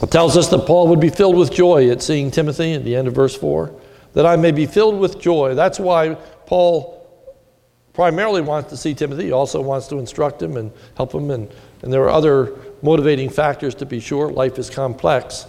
It 0.02 0.12
tells 0.12 0.38
us 0.38 0.48
that 0.50 0.66
Paul 0.66 0.88
would 0.90 1.00
be 1.00 1.10
filled 1.10 1.38
with 1.38 1.52
joy 1.52 1.90
at 1.90 2.02
seeing 2.02 2.32
Timothy 2.32 2.74
at 2.74 2.84
the 2.84 2.96
end 2.96 3.08
of 3.08 3.14
verse 3.14 3.36
4, 3.36 3.74
that 4.14 4.26
I 4.26 4.36
may 4.36 4.52
be 4.52 4.66
filled 4.66 5.00
with 5.00 5.20
joy. 5.20 5.56
That's 5.56 5.80
why 5.80 6.16
Paul 6.46 7.00
primarily 7.94 8.42
wants 8.42 8.70
to 8.70 8.78
see 8.78 8.94
Timothy. 8.94 9.26
He 9.26 9.32
also 9.32 9.62
wants 9.62 9.88
to 9.88 9.98
instruct 10.00 10.42
him 10.42 10.56
and 10.56 10.72
help 10.96 11.14
him, 11.14 11.32
and, 11.32 11.52
and 11.82 11.92
there 11.92 12.04
are 12.04 12.10
other 12.10 12.56
motivating 12.82 13.30
factors 13.30 13.76
to 13.76 13.86
be 13.86 14.00
sure. 14.00 14.32
Life 14.32 14.58
is 14.58 14.70
complex. 14.70 15.46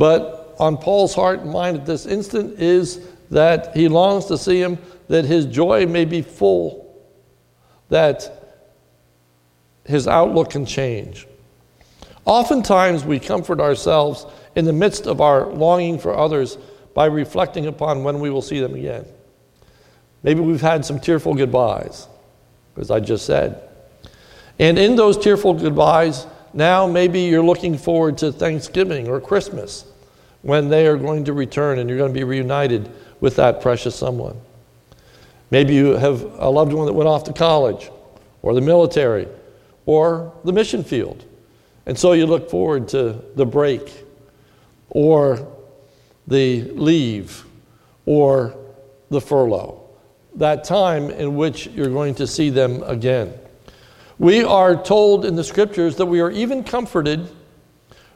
But 0.00 0.54
on 0.58 0.78
Paul's 0.78 1.14
heart 1.14 1.40
and 1.40 1.52
mind 1.52 1.76
at 1.76 1.84
this 1.84 2.06
instant 2.06 2.58
is 2.58 3.06
that 3.30 3.76
he 3.76 3.86
longs 3.86 4.24
to 4.26 4.38
see 4.38 4.58
him, 4.58 4.78
that 5.08 5.26
his 5.26 5.44
joy 5.44 5.84
may 5.84 6.06
be 6.06 6.22
full, 6.22 6.98
that 7.90 8.64
his 9.84 10.08
outlook 10.08 10.48
can 10.48 10.64
change. 10.64 11.26
Oftentimes, 12.24 13.04
we 13.04 13.20
comfort 13.20 13.60
ourselves 13.60 14.24
in 14.56 14.64
the 14.64 14.72
midst 14.72 15.06
of 15.06 15.20
our 15.20 15.48
longing 15.48 15.98
for 15.98 16.16
others 16.16 16.56
by 16.94 17.04
reflecting 17.04 17.66
upon 17.66 18.02
when 18.02 18.20
we 18.20 18.30
will 18.30 18.40
see 18.40 18.58
them 18.58 18.74
again. 18.74 19.04
Maybe 20.22 20.40
we've 20.40 20.62
had 20.62 20.86
some 20.86 20.98
tearful 20.98 21.34
goodbyes, 21.34 22.08
as 22.78 22.90
I 22.90 23.00
just 23.00 23.26
said. 23.26 23.68
And 24.58 24.78
in 24.78 24.96
those 24.96 25.18
tearful 25.18 25.52
goodbyes, 25.52 26.26
now 26.54 26.86
maybe 26.86 27.20
you're 27.20 27.44
looking 27.44 27.76
forward 27.76 28.16
to 28.18 28.32
Thanksgiving 28.32 29.06
or 29.06 29.20
Christmas 29.20 29.84
when 30.42 30.68
they 30.68 30.86
are 30.86 30.96
going 30.96 31.24
to 31.24 31.32
return 31.32 31.78
and 31.78 31.88
you're 31.88 31.98
going 31.98 32.12
to 32.12 32.18
be 32.18 32.24
reunited 32.24 32.90
with 33.20 33.36
that 33.36 33.60
precious 33.60 33.94
someone. 33.94 34.40
Maybe 35.50 35.74
you 35.74 35.96
have 35.96 36.22
a 36.38 36.48
loved 36.48 36.72
one 36.72 36.86
that 36.86 36.92
went 36.92 37.08
off 37.08 37.24
to 37.24 37.32
college 37.32 37.90
or 38.42 38.54
the 38.54 38.60
military 38.60 39.28
or 39.86 40.32
the 40.44 40.52
mission 40.52 40.84
field. 40.84 41.24
And 41.86 41.98
so 41.98 42.12
you 42.12 42.26
look 42.26 42.48
forward 42.50 42.88
to 42.88 43.22
the 43.34 43.44
break 43.44 44.04
or 44.90 45.46
the 46.26 46.62
leave 46.62 47.44
or 48.06 48.54
the 49.10 49.20
furlough, 49.20 49.82
that 50.36 50.64
time 50.64 51.10
in 51.10 51.34
which 51.34 51.66
you're 51.68 51.90
going 51.90 52.14
to 52.14 52.26
see 52.26 52.50
them 52.50 52.82
again. 52.84 53.34
We 54.18 54.44
are 54.44 54.80
told 54.80 55.24
in 55.24 55.34
the 55.34 55.44
scriptures 55.44 55.96
that 55.96 56.06
we 56.06 56.20
are 56.20 56.30
even 56.30 56.62
comforted 56.62 57.28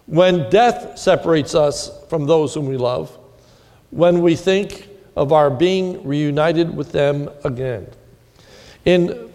when 0.06 0.50
death 0.50 0.98
separates 0.98 1.54
us 1.54 1.90
from 2.08 2.26
those 2.26 2.54
whom 2.54 2.66
we 2.66 2.76
love, 2.76 3.16
when 3.90 4.20
we 4.20 4.36
think 4.36 4.88
of 5.16 5.32
our 5.32 5.50
being 5.50 6.06
reunited 6.06 6.74
with 6.74 6.92
them 6.92 7.30
again. 7.44 7.86
In 8.84 9.32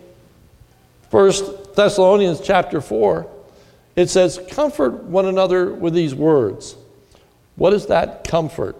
1 1.09 1.31
Thessalonians 1.75 2.41
chapter 2.41 2.81
4, 2.81 3.27
it 3.95 4.09
says, 4.09 4.39
Comfort 4.49 5.03
one 5.03 5.25
another 5.25 5.73
with 5.73 5.93
these 5.93 6.13
words. 6.13 6.75
What 7.55 7.73
is 7.73 7.87
that 7.87 8.23
comfort? 8.25 8.75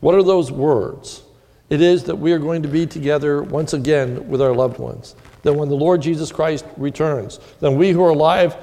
What 0.00 0.14
are 0.14 0.22
those 0.22 0.52
words? 0.52 1.22
It 1.70 1.80
is 1.80 2.04
that 2.04 2.16
we 2.16 2.32
are 2.32 2.38
going 2.38 2.62
to 2.62 2.68
be 2.68 2.86
together 2.86 3.42
once 3.42 3.72
again 3.72 4.28
with 4.28 4.40
our 4.40 4.52
loved 4.52 4.78
ones. 4.78 5.16
That 5.42 5.54
when 5.54 5.68
the 5.68 5.76
Lord 5.76 6.02
Jesus 6.02 6.30
Christ 6.30 6.64
returns, 6.76 7.40
then 7.60 7.76
we 7.76 7.90
who 7.90 8.04
are 8.04 8.10
alive 8.10 8.56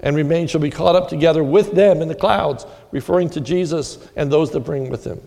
and 0.00 0.16
remain 0.16 0.46
shall 0.46 0.60
be 0.60 0.70
caught 0.70 0.96
up 0.96 1.08
together 1.08 1.42
with 1.42 1.72
them 1.72 2.02
in 2.02 2.08
the 2.08 2.14
clouds, 2.14 2.66
referring 2.92 3.30
to 3.30 3.40
Jesus 3.40 4.08
and 4.16 4.30
those 4.30 4.50
that 4.52 4.60
bring 4.60 4.90
with 4.90 5.04
him. 5.04 5.20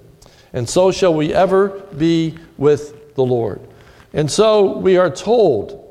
And 0.54 0.68
so 0.68 0.92
shall 0.92 1.14
we 1.14 1.34
ever 1.34 1.70
be 1.98 2.38
with 2.58 3.16
the 3.16 3.24
Lord. 3.24 3.62
And 4.14 4.30
so 4.30 4.78
we 4.78 4.98
are 4.98 5.10
told 5.10 5.86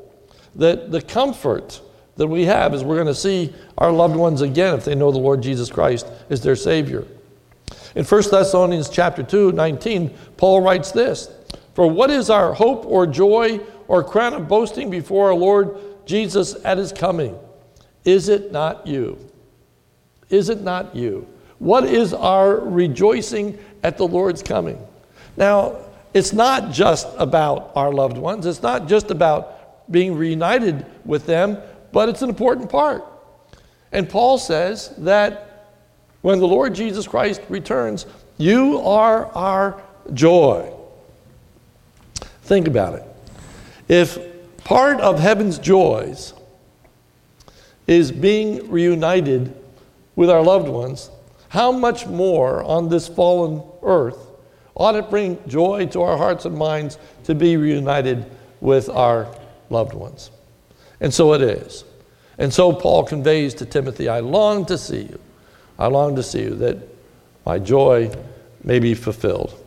that 0.55 0.91
the 0.91 1.01
comfort 1.01 1.81
that 2.17 2.27
we 2.27 2.45
have 2.45 2.73
is 2.73 2.83
we're 2.83 2.95
going 2.95 3.07
to 3.07 3.15
see 3.15 3.53
our 3.77 3.91
loved 3.91 4.15
ones 4.15 4.41
again 4.41 4.75
if 4.75 4.83
they 4.83 4.95
know 4.95 5.11
the 5.11 5.17
Lord 5.17 5.41
Jesus 5.41 5.69
Christ 5.69 6.05
is 6.29 6.41
their 6.41 6.55
Savior. 6.55 7.05
In 7.95 8.03
1 8.03 8.23
Thessalonians 8.29 8.89
chapter 8.89 9.23
2, 9.23 9.53
19, 9.53 10.09
Paul 10.35 10.61
writes 10.61 10.91
this 10.91 11.29
For 11.75 11.89
what 11.89 12.09
is 12.09 12.29
our 12.29 12.53
hope 12.53 12.85
or 12.85 13.07
joy 13.07 13.61
or 13.87 14.03
crown 14.03 14.33
of 14.33 14.47
boasting 14.47 14.89
before 14.89 15.27
our 15.27 15.35
Lord 15.35 15.77
Jesus 16.05 16.55
at 16.65 16.77
his 16.77 16.91
coming? 16.91 17.37
Is 18.09 18.27
it 18.27 18.51
not 18.51 18.87
you? 18.87 19.19
Is 20.31 20.49
it 20.49 20.61
not 20.61 20.95
you? 20.95 21.27
What 21.59 21.83
is 21.83 22.11
our 22.11 22.55
rejoicing 22.59 23.59
at 23.83 23.97
the 23.97 24.07
Lord's 24.07 24.41
coming? 24.41 24.83
Now, 25.37 25.75
it's 26.15 26.33
not 26.33 26.71
just 26.71 27.07
about 27.19 27.71
our 27.75 27.93
loved 27.93 28.17
ones, 28.17 28.47
it's 28.47 28.63
not 28.63 28.87
just 28.87 29.11
about 29.11 29.91
being 29.91 30.15
reunited 30.15 30.87
with 31.05 31.27
them, 31.27 31.59
but 31.91 32.09
it's 32.09 32.23
an 32.23 32.29
important 32.29 32.71
part. 32.71 33.05
And 33.91 34.09
Paul 34.09 34.39
says 34.39 34.91
that 34.97 35.67
when 36.21 36.39
the 36.39 36.47
Lord 36.47 36.73
Jesus 36.73 37.07
Christ 37.07 37.41
returns, 37.47 38.07
you 38.39 38.79
are 38.79 39.27
our 39.35 39.83
joy. 40.15 40.73
Think 42.41 42.67
about 42.67 42.95
it. 42.95 43.03
If 43.87 44.17
part 44.63 44.99
of 44.99 45.19
heaven's 45.19 45.59
joys 45.59 46.33
is 47.89 48.11
being 48.11 48.69
reunited 48.69 49.51
with 50.15 50.29
our 50.29 50.43
loved 50.43 50.67
ones, 50.67 51.09
how 51.49 51.71
much 51.71 52.05
more 52.05 52.63
on 52.63 52.87
this 52.87 53.07
fallen 53.07 53.63
earth 53.81 54.27
ought 54.75 54.95
it 54.95 55.09
bring 55.09 55.39
joy 55.47 55.87
to 55.87 56.01
our 56.03 56.15
hearts 56.15 56.45
and 56.45 56.55
minds 56.55 56.99
to 57.23 57.33
be 57.33 57.57
reunited 57.57 58.29
with 58.61 58.89
our 58.89 59.27
loved 59.71 59.95
ones? 59.95 60.29
And 61.01 61.11
so 61.11 61.33
it 61.33 61.41
is. 61.41 61.83
And 62.37 62.53
so 62.53 62.71
Paul 62.71 63.05
conveys 63.05 63.55
to 63.55 63.65
Timothy, 63.65 64.07
I 64.07 64.19
long 64.19 64.67
to 64.67 64.77
see 64.77 65.01
you. 65.01 65.19
I 65.79 65.87
long 65.87 66.15
to 66.15 66.21
see 66.21 66.43
you, 66.43 66.55
that 66.55 66.77
my 67.43 67.57
joy 67.57 68.15
may 68.63 68.77
be 68.77 68.93
fulfilled. 68.93 69.59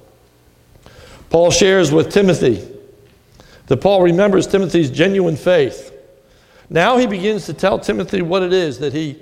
Paul 1.29 1.51
shares 1.51 1.91
with 1.91 2.13
Timothy 2.13 2.69
that 3.67 3.79
Paul 3.79 4.03
remembers 4.03 4.47
Timothy's 4.47 4.91
genuine 4.91 5.35
faith. 5.35 5.92
Now 6.73 6.97
he 6.97 7.07
begins 7.07 7.45
to 7.47 7.53
tell 7.53 7.79
Timothy 7.79 8.23
what 8.23 8.43
it 8.43 8.55
is 8.55 8.79
that 8.79 8.95
he, 8.95 9.21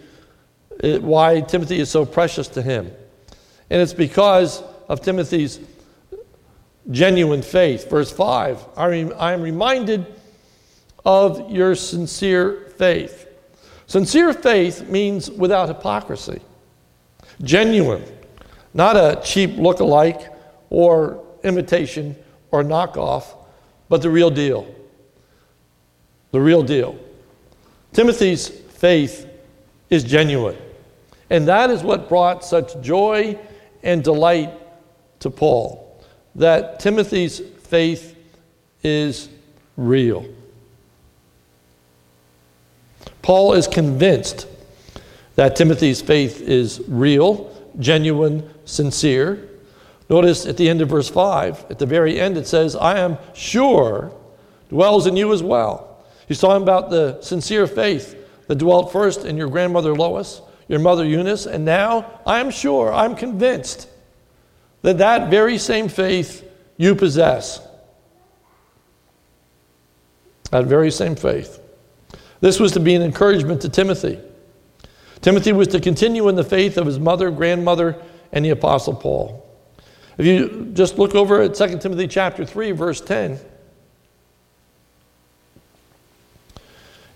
eh, 0.85 0.99
why 0.99 1.41
Timothy 1.41 1.81
is 1.81 1.91
so 1.91 2.07
precious 2.07 2.47
to 2.49 2.63
him. 2.63 2.93
And 3.69 3.83
it's 3.83 3.93
because 3.93 4.63
of 4.89 5.01
Timothy's 5.01 5.59
genuine 6.93 7.43
faith. 7.43 7.91
Verse 7.91 8.13
5 8.13 8.65
I 8.77 9.33
am 9.33 9.43
reminded 9.43 10.07
of 11.05 11.51
your 11.51 11.75
sincere 11.75 12.71
faith. 12.79 13.27
Sincere 13.89 14.33
faith 14.33 14.89
means 14.89 15.29
without 15.29 15.67
hypocrisy, 15.67 16.41
genuine, 17.43 18.05
not 18.75 18.97
a 18.97 19.21
cheap 19.25 19.57
look-alike 19.57 20.33
or 20.71 21.21
imitation 21.43 22.15
or 22.53 22.63
knockoff, 22.63 23.25
but 23.89 24.03
the 24.03 24.11
real 24.11 24.31
deal. 24.31 24.73
The 26.31 26.41
real 26.41 26.63
deal. 26.63 26.97
Timothy's 27.93 28.49
faith 28.49 29.29
is 29.89 30.05
genuine. 30.05 30.57
And 31.29 31.47
that 31.49 31.71
is 31.71 31.83
what 31.83 32.09
brought 32.09 32.45
such 32.45 32.81
joy 32.81 33.39
and 33.83 34.03
delight 34.03 34.53
to 35.21 35.31
Paul, 35.31 36.03
that 36.35 36.81
Timothy's 36.81 37.41
faith 37.41 38.17
is 38.83 39.29
real. 39.77 40.27
Paul 43.23 43.53
is 43.53 43.67
convinced 43.67 44.47
that 45.37 45.57
Timothy's 45.57 46.03
faith 46.03 46.41
is 46.41 46.83
real, 46.89 47.55
genuine, 47.79 48.49
sincere. 48.65 49.49
Notice 50.09 50.47
at 50.47 50.57
the 50.57 50.69
end 50.69 50.81
of 50.81 50.89
verse 50.89 51.09
5, 51.09 51.67
at 51.71 51.79
the 51.79 51.87
very 51.87 52.19
end, 52.19 52.37
it 52.37 52.47
says, 52.47 52.75
I 52.75 52.99
am 52.99 53.19
sure 53.35 54.13
dwells 54.69 55.07
in 55.07 55.17
you 55.17 55.33
as 55.33 55.43
well. 55.43 55.90
He's 56.31 56.39
talking 56.39 56.63
about 56.63 56.91
the 56.91 57.21
sincere 57.23 57.67
faith 57.67 58.17
that 58.47 58.55
dwelt 58.55 58.93
first 58.93 59.25
in 59.25 59.37
your 59.37 59.49
grandmother 59.49 59.97
Lois, 59.97 60.41
your 60.69 60.79
mother 60.79 61.05
Eunice, 61.05 61.45
and 61.45 61.65
now 61.65 62.21
I 62.25 62.39
am 62.39 62.53
sure, 62.53 62.95
I'm 62.95 63.17
convinced 63.17 63.89
that 64.83 64.99
that 64.99 65.29
very 65.29 65.59
same 65.59 65.89
faith 65.89 66.49
you 66.77 66.95
possess. 66.95 67.61
That 70.53 70.67
very 70.67 70.93
same 70.93 71.17
faith. 71.17 71.61
This 72.41 72.61
was 72.61 72.71
to 72.73 72.81
be 72.81 72.95
an 72.95 73.03
encouragement 73.03 73.63
to 73.63 73.69
Timothy. 73.69 74.21
Timothy 75.23 75.51
was 75.53 75.67
to 75.67 75.81
continue 75.81 76.29
in 76.29 76.37
the 76.37 76.45
faith 76.45 76.79
of 76.79 76.87
his 76.87 77.01
mother, 77.01 77.33
grandmother, 77.33 78.01
and 78.31 78.45
the 78.45 78.51
Apostle 78.51 78.95
Paul. 78.95 79.45
If 80.17 80.27
you 80.27 80.71
just 80.75 80.97
look 80.97 81.17
over 81.17 81.43
at 81.43 81.57
2 81.57 81.81
Timothy 81.81 82.07
chapter 82.07 82.45
3, 82.45 82.71
verse 82.71 83.01
10, 83.01 83.41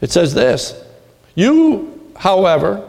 It 0.04 0.12
says 0.12 0.34
this 0.34 0.84
You, 1.34 2.12
however, 2.14 2.86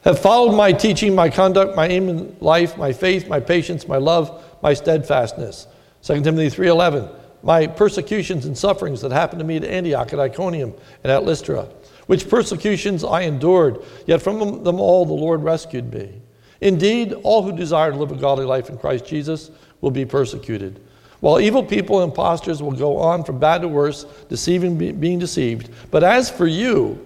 have 0.00 0.18
followed 0.18 0.56
my 0.56 0.72
teaching, 0.72 1.14
my 1.14 1.28
conduct, 1.28 1.76
my 1.76 1.86
aim 1.88 2.08
in 2.08 2.34
life, 2.40 2.78
my 2.78 2.90
faith, 2.90 3.28
my 3.28 3.38
patience, 3.38 3.86
my 3.86 3.98
love, 3.98 4.42
my 4.62 4.72
steadfastness. 4.72 5.66
2 6.02 6.22
Timothy 6.22 6.48
3:11 6.48 7.10
My 7.42 7.66
persecutions 7.66 8.46
and 8.46 8.56
sufferings 8.56 9.02
that 9.02 9.12
happened 9.12 9.40
to 9.40 9.44
me 9.44 9.58
at 9.58 9.64
Antioch, 9.64 10.10
at 10.14 10.18
Iconium, 10.18 10.72
and 11.04 11.12
at 11.12 11.24
Lystra, 11.24 11.68
which 12.06 12.30
persecutions 12.30 13.04
I 13.04 13.22
endured, 13.22 13.82
yet 14.06 14.22
from 14.22 14.64
them 14.64 14.80
all 14.80 15.04
the 15.04 15.12
Lord 15.12 15.42
rescued 15.44 15.92
me. 15.92 16.22
Indeed, 16.62 17.12
all 17.24 17.42
who 17.42 17.52
desire 17.52 17.92
to 17.92 17.98
live 17.98 18.10
a 18.10 18.16
godly 18.16 18.46
life 18.46 18.70
in 18.70 18.78
Christ 18.78 19.04
Jesus 19.04 19.50
will 19.82 19.90
be 19.90 20.06
persecuted. 20.06 20.80
While 21.20 21.40
evil 21.40 21.64
people 21.64 22.00
and 22.00 22.10
impostors 22.10 22.62
will 22.62 22.72
go 22.72 22.98
on 22.98 23.24
from 23.24 23.38
bad 23.38 23.62
to 23.62 23.68
worse, 23.68 24.04
deceiving, 24.28 24.76
being 24.76 25.18
deceived. 25.18 25.70
But 25.90 26.04
as 26.04 26.30
for 26.30 26.46
you, 26.46 27.04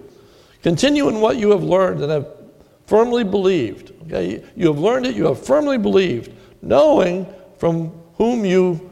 continue 0.61 1.09
in 1.09 1.19
what 1.19 1.37
you 1.37 1.49
have 1.51 1.63
learned 1.63 2.01
and 2.01 2.11
have 2.11 2.27
firmly 2.85 3.23
believed. 3.23 3.91
Okay? 4.03 4.43
You 4.55 4.67
have 4.67 4.77
learned 4.77 5.07
it, 5.07 5.15
you 5.15 5.25
have 5.25 5.43
firmly 5.43 5.77
believed, 5.77 6.31
knowing 6.61 7.25
from 7.57 7.89
whom 8.15 8.45
you 8.45 8.89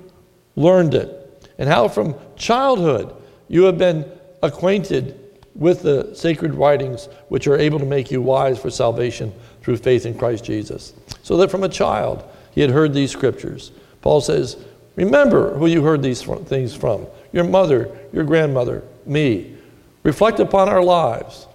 learned 0.56 0.96
it, 0.96 1.48
and 1.58 1.70
how 1.70 1.88
from 1.88 2.16
childhood 2.36 3.16
you 3.48 3.64
have 3.64 3.78
been 3.78 4.10
acquainted 4.42 5.18
with 5.54 5.82
the 5.82 6.16
sacred 6.16 6.56
writings 6.56 7.10
which 7.28 7.46
are 7.48 7.58
able 7.58 7.78
to 7.78 7.86
make 7.86 8.10
you 8.10 8.22
wise 8.22 8.58
for 8.58 8.70
salvation 8.70 9.34
through 9.62 9.78
faith 9.78 10.06
in 10.06 10.18
Christ 10.18 10.44
Jesus. 10.44 10.94
So 11.24 11.38
that 11.38 11.52
from 11.52 11.64
a 11.64 11.70
child 11.70 12.24
he 12.52 12.62
had 12.62 12.70
heard 12.70 12.94
these 12.94 13.12
scriptures. 13.12 13.72
Paul 14.02 14.22
says, 14.22 14.58
Remember 15.02 15.56
who 15.56 15.66
you 15.66 15.82
heard 15.82 16.04
these 16.04 16.22
things 16.22 16.76
from 16.76 17.08
your 17.32 17.44
mother, 17.44 17.98
your 18.14 18.24
grandmother, 18.24 18.84
me. 19.08 19.56
Reflect 20.04 20.40
upon 20.40 20.70
our 20.70 20.84
lives. 20.84 21.48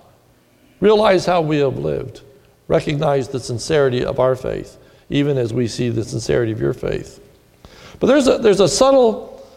Realize 0.80 1.24
how 1.26 1.42
we 1.42 1.58
have 1.58 1.78
lived. 1.78 2.22
Recognize 2.66 3.28
the 3.28 3.38
sincerity 3.38 4.04
of 4.04 4.18
our 4.18 4.34
faith, 4.34 4.78
even 5.10 5.38
as 5.38 5.54
we 5.54 5.68
see 5.68 5.90
the 5.90 6.02
sincerity 6.02 6.50
of 6.50 6.60
your 6.60 6.72
faith. 6.72 7.20
But 8.00 8.08
there's 8.08 8.26
a, 8.26 8.38
there's 8.38 8.58
a 8.58 8.68
subtle, 8.68 9.48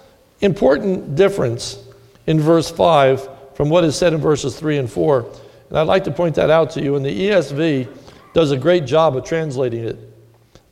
important 0.41 1.15
difference 1.15 1.79
in 2.27 2.39
verse 2.39 2.69
5 2.69 3.55
from 3.55 3.69
what 3.69 3.83
is 3.83 3.95
said 3.95 4.13
in 4.13 4.21
verses 4.21 4.57
3 4.57 4.77
and 4.77 4.91
4. 4.91 5.25
And 5.69 5.79
I'd 5.79 5.87
like 5.87 6.03
to 6.03 6.11
point 6.11 6.35
that 6.35 6.51
out 6.51 6.69
to 6.71 6.81
you. 6.81 6.95
And 6.95 7.03
the 7.03 7.29
ESV 7.29 7.87
does 8.33 8.51
a 8.51 8.57
great 8.57 8.85
job 8.85 9.17
of 9.17 9.25
translating 9.25 9.83
it 9.83 9.97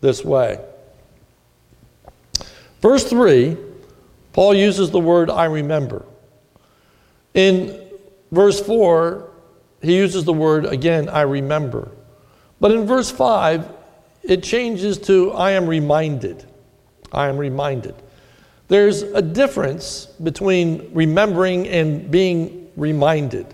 this 0.02 0.24
way. 0.24 0.60
Verse 2.88 3.04
3, 3.04 3.58
Paul 4.32 4.54
uses 4.54 4.92
the 4.92 5.00
word 5.00 5.30
I 5.30 5.44
remember. 5.44 6.06
In 7.34 7.78
verse 8.32 8.62
4, 8.62 9.30
he 9.82 9.98
uses 9.98 10.24
the 10.24 10.32
word 10.32 10.66
again, 10.66 11.10
I 11.10 11.24
remember. 11.24 11.92
But 12.62 12.72
in 12.72 12.88
verse 12.88 13.12
5, 13.12 13.70
it 14.24 14.42
changes 14.42 14.98
to 15.00 15.34
I 15.34 15.52
am 15.52 15.68
reminded. 15.68 16.46
I 17.12 17.28
am 17.28 17.38
reminded. 17.38 17.94
There's 18.70 19.02
a 19.02 19.22
difference 19.22 20.06
between 20.24 20.90
remembering 20.94 21.68
and 21.68 22.10
being 22.10 22.72
reminded. 22.78 23.54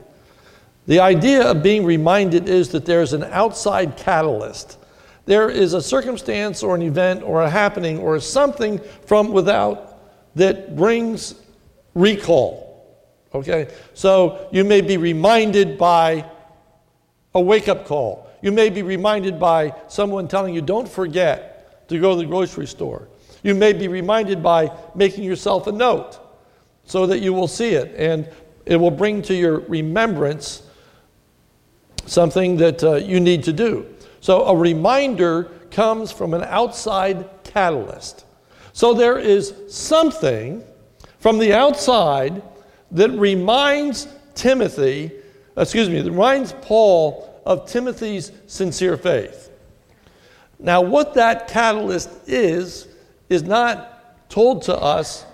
The 0.86 1.00
idea 1.00 1.50
of 1.50 1.64
being 1.64 1.86
reminded 1.86 2.48
is 2.48 2.70
that 2.70 2.86
there's 2.86 3.14
an 3.14 3.24
outside 3.24 3.98
catalyst 3.98 4.78
there 5.26 5.50
is 5.50 5.74
a 5.74 5.82
circumstance 5.82 6.64
or 6.64 6.76
an 6.76 6.82
event 6.82 7.24
or 7.24 7.44
a 7.44 7.50
happening 7.50 8.00
or 8.00 8.20
something 8.20 8.80
from 9.06 9.32
without 9.32 10.00
that 10.36 10.76
brings 10.76 11.36
recall. 11.96 12.64
Okay? 13.34 13.74
So 13.94 14.48
you 14.52 14.64
may 14.64 14.82
be 14.82 14.98
reminded 14.98 15.78
by 15.78 16.30
a 17.34 17.42
wake 17.42 17.68
up 17.68 17.86
call. 17.86 18.30
You 18.42 18.52
may 18.52 18.70
be 18.70 18.82
reminded 18.82 19.40
by 19.40 19.74
someone 19.88 20.28
telling 20.28 20.54
you, 20.54 20.62
don't 20.62 20.90
forget 20.90 21.88
to 21.88 22.00
go 22.00 22.16
to 22.16 22.22
the 22.22 22.26
grocery 22.26 22.68
store. 22.68 23.08
You 23.42 23.56
may 23.56 23.74
be 23.74 23.88
reminded 23.88 24.44
by 24.44 24.72
making 24.96 25.24
yourself 25.24 25.68
a 25.68 25.72
note 25.72 26.20
so 26.86 27.06
that 27.08 27.20
you 27.20 27.34
will 27.34 27.48
see 27.48 27.70
it 27.70 27.94
and 27.96 28.30
it 28.66 28.76
will 28.76 28.92
bring 28.92 29.22
to 29.24 29.34
your 29.34 29.60
remembrance 29.62 30.64
something 32.06 32.58
that 32.58 32.84
uh, 32.84 32.96
you 32.96 33.20
need 33.20 33.44
to 33.44 33.54
do. 33.54 33.93
So 34.24 34.46
a 34.46 34.56
reminder 34.56 35.52
comes 35.70 36.10
from 36.10 36.34
an 36.34 36.44
outside 36.44 37.28
catalyst. 37.44 38.24
So 38.72 38.94
there 38.94 39.20
is 39.20 39.54
something 39.68 40.64
from 41.20 41.40
the 41.40 41.54
outside 41.54 42.42
that 42.92 43.12
reminds 43.12 44.08
Timothy, 44.34 45.12
excuse 45.58 45.90
me, 45.90 46.02
that 46.02 46.10
reminds 46.10 46.54
Paul 46.62 47.42
of 47.46 47.68
Timothy's 47.68 48.32
sincere 48.48 48.96
faith. 48.96 49.52
Now, 50.58 50.80
what 50.80 51.16
that 51.16 51.50
catalyst 51.50 52.10
is, 52.26 52.88
is 53.28 53.44
not 53.44 54.30
told 54.30 54.62
to 54.62 54.74
us 54.74 55.26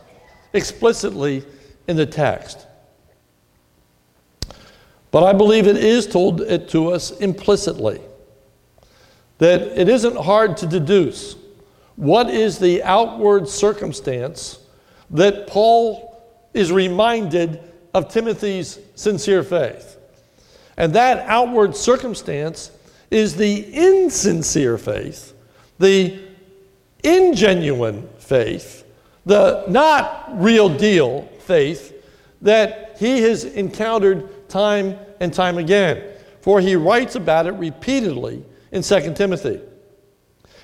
explicitly 0.54 1.44
in 1.88 1.96
the 1.96 2.08
text. 2.08 2.66
But 5.12 5.26
I 5.26 5.34
believe 5.34 5.68
it 5.68 5.78
is 5.78 6.08
told 6.08 6.42
it 6.42 6.70
to 6.70 6.92
us 6.92 7.12
implicitly 7.20 8.02
that 9.40 9.62
it 9.80 9.90
isn't 9.90 10.16
hard 10.16 10.56
to 10.58 10.68
deduce 10.68 11.36
what 11.96 12.30
is 12.30 12.60
the 12.60 12.84
outward 12.84 13.48
circumstance 13.48 14.60
that 15.10 15.48
Paul 15.48 16.24
is 16.54 16.72
reminded 16.72 17.62
of 17.94 18.10
Timothy's 18.10 18.80
sincere 18.96 19.44
faith. 19.44 19.98
And 20.78 20.94
that 20.94 21.28
outward 21.28 21.76
circumstance 21.76 22.72
is 23.12 23.36
the 23.36 23.66
insincere 23.74 24.78
faith, 24.78 25.34
the 25.78 26.20
ingenuine 27.04 28.08
faith, 28.20 28.86
the 29.26 29.66
not 29.68 30.30
real 30.42 30.70
deal 30.70 31.24
faith 31.40 31.96
that 32.42 32.96
he 33.00 33.22
has 33.22 33.44
encountered 33.44 34.48
time 34.48 34.98
and 35.20 35.34
time 35.34 35.58
again. 35.58 36.04
For 36.42 36.62
he 36.62 36.76
writes 36.76 37.16
about 37.16 37.48
it 37.48 37.54
repeatedly 37.54 38.44
in 38.72 38.84
2 38.84 39.14
Timothy. 39.14 39.60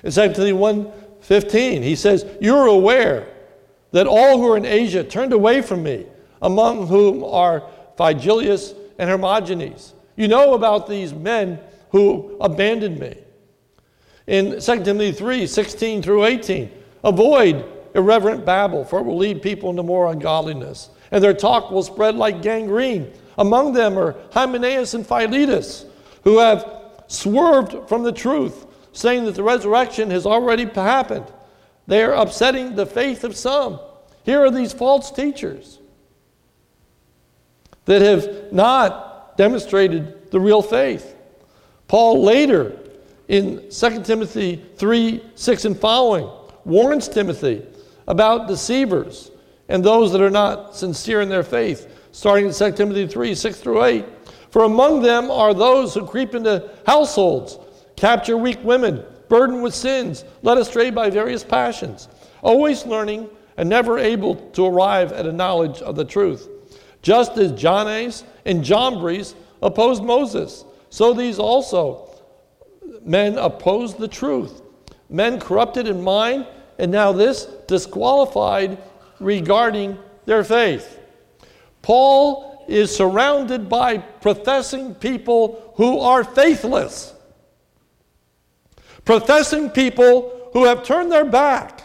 In 0.03 0.11
2 0.11 0.33
Timothy 0.33 0.53
1:15, 0.53 1.81
he 1.81 1.95
says, 1.95 2.25
"You're 2.39 2.67
aware 2.67 3.27
that 3.91 4.07
all 4.07 4.37
who 4.37 4.51
are 4.51 4.57
in 4.57 4.65
Asia 4.65 5.03
turned 5.03 5.33
away 5.33 5.61
from 5.61 5.83
me, 5.83 6.05
among 6.41 6.87
whom 6.87 7.23
are 7.23 7.63
Phygelus 7.97 8.73
and 8.99 9.09
Hermogenes. 9.09 9.93
You 10.15 10.27
know 10.27 10.53
about 10.53 10.87
these 10.87 11.13
men 11.13 11.59
who 11.89 12.31
abandoned 12.39 12.99
me." 12.99 13.15
In 14.27 14.59
2 14.59 14.85
Timothy 14.85 15.11
3, 15.11 15.47
16 15.47 16.01
through 16.01 16.25
18, 16.25 16.69
avoid 17.03 17.63
irreverent 17.93 18.43
babble, 18.45 18.83
for 18.83 18.99
it 18.99 19.05
will 19.05 19.17
lead 19.17 19.41
people 19.41 19.69
into 19.69 19.83
more 19.83 20.11
ungodliness, 20.11 20.89
and 21.11 21.23
their 21.23 21.33
talk 21.33 21.71
will 21.71 21.83
spread 21.83 22.15
like 22.15 22.41
gangrene. 22.41 23.11
Among 23.37 23.73
them 23.73 23.97
are 23.97 24.15
Hymenaeus 24.31 24.93
and 24.93 25.05
Philetus, 25.05 25.85
who 26.23 26.39
have 26.39 26.65
swerved 27.07 27.87
from 27.87 28.03
the 28.03 28.11
truth, 28.11 28.65
saying 28.93 29.25
that 29.25 29.35
the 29.35 29.43
resurrection 29.43 30.09
has 30.11 30.25
already 30.25 30.65
happened. 30.65 31.25
They 31.87 32.03
are 32.03 32.13
upsetting 32.13 32.75
the 32.75 32.85
faith 32.85 33.23
of 33.23 33.35
some. 33.35 33.79
Here 34.23 34.43
are 34.43 34.51
these 34.51 34.73
false 34.73 35.11
teachers 35.11 35.79
that 37.85 38.01
have 38.01 38.51
not 38.51 39.37
demonstrated 39.37 40.31
the 40.31 40.39
real 40.39 40.61
faith. 40.61 41.15
Paul 41.87 42.23
later 42.23 42.79
in 43.27 43.69
2 43.69 44.03
Timothy 44.03 44.63
3 44.75 45.23
6 45.35 45.65
and 45.65 45.79
following 45.79 46.29
warns 46.63 47.07
Timothy 47.07 47.65
about 48.07 48.47
deceivers 48.47 49.31
and 49.69 49.83
those 49.83 50.11
that 50.11 50.21
are 50.21 50.31
not 50.31 50.75
sincere 50.75 51.21
in 51.21 51.29
their 51.29 51.43
faith, 51.43 52.07
starting 52.11 52.47
in 52.47 52.53
2 52.53 52.71
Timothy 52.73 53.07
3 53.07 53.35
6 53.35 53.57
through 53.59 53.83
8. 53.83 54.05
For 54.55 54.63
among 54.63 55.01
them 55.01 55.29
are 55.29 55.53
those 55.53 55.93
who 55.93 56.07
creep 56.07 56.33
into 56.33 56.69
households, 56.87 57.59
capture 57.97 58.37
weak 58.37 58.57
women, 58.63 59.03
burdened 59.27 59.61
with 59.61 59.75
sins, 59.75 60.23
led 60.43 60.57
astray 60.57 60.91
by 60.91 61.09
various 61.09 61.43
passions, 61.43 62.07
always 62.41 62.85
learning 62.85 63.29
and 63.57 63.67
never 63.67 63.99
able 63.99 64.35
to 64.51 64.65
arrive 64.65 65.11
at 65.11 65.25
a 65.25 65.33
knowledge 65.33 65.81
of 65.81 65.97
the 65.97 66.05
truth. 66.05 66.47
Just 67.01 67.37
as 67.37 67.51
Jannes 67.51 68.23
and 68.45 68.63
Jambres 68.63 69.35
opposed 69.61 70.05
Moses, 70.05 70.63
so 70.89 71.13
these 71.13 71.37
also 71.37 72.09
men 73.03 73.37
opposed 73.37 73.97
the 73.97 74.07
truth. 74.07 74.61
Men 75.09 75.37
corrupted 75.37 75.85
in 75.85 76.01
mind, 76.01 76.47
and 76.79 76.89
now 76.89 77.11
this 77.11 77.43
disqualified 77.67 78.77
regarding 79.19 79.99
their 80.25 80.45
faith. 80.45 80.97
Paul 81.81 82.54
is 82.67 82.95
surrounded 82.95 83.69
by 83.69 83.97
professing 83.97 84.95
people 84.95 85.73
who 85.75 85.99
are 85.99 86.23
faithless, 86.23 87.13
professing 89.03 89.69
people 89.69 90.49
who 90.53 90.65
have 90.65 90.83
turned 90.83 91.11
their 91.11 91.25
back 91.25 91.83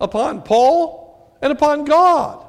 upon 0.00 0.42
Paul 0.42 1.36
and 1.40 1.52
upon 1.52 1.84
God. 1.84 2.46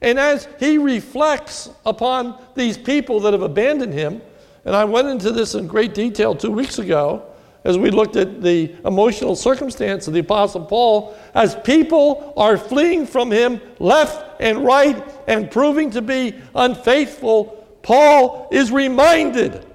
And 0.00 0.18
as 0.18 0.48
he 0.58 0.78
reflects 0.78 1.68
upon 1.84 2.42
these 2.54 2.78
people 2.78 3.20
that 3.20 3.32
have 3.32 3.42
abandoned 3.42 3.92
him, 3.92 4.22
and 4.64 4.74
I 4.74 4.84
went 4.84 5.08
into 5.08 5.30
this 5.30 5.54
in 5.54 5.66
great 5.66 5.94
detail 5.94 6.34
two 6.34 6.50
weeks 6.50 6.78
ago 6.78 7.29
as 7.64 7.76
we 7.76 7.90
looked 7.90 8.16
at 8.16 8.42
the 8.42 8.74
emotional 8.84 9.36
circumstance 9.36 10.08
of 10.08 10.14
the 10.14 10.20
Apostle 10.20 10.64
Paul, 10.64 11.16
as 11.34 11.54
people 11.56 12.32
are 12.36 12.56
fleeing 12.56 13.06
from 13.06 13.30
him 13.30 13.60
left 13.78 14.40
and 14.40 14.64
right 14.64 15.02
and 15.28 15.50
proving 15.50 15.90
to 15.90 16.00
be 16.00 16.34
unfaithful, 16.54 17.78
Paul 17.82 18.48
is 18.50 18.72
reminded. 18.72 19.66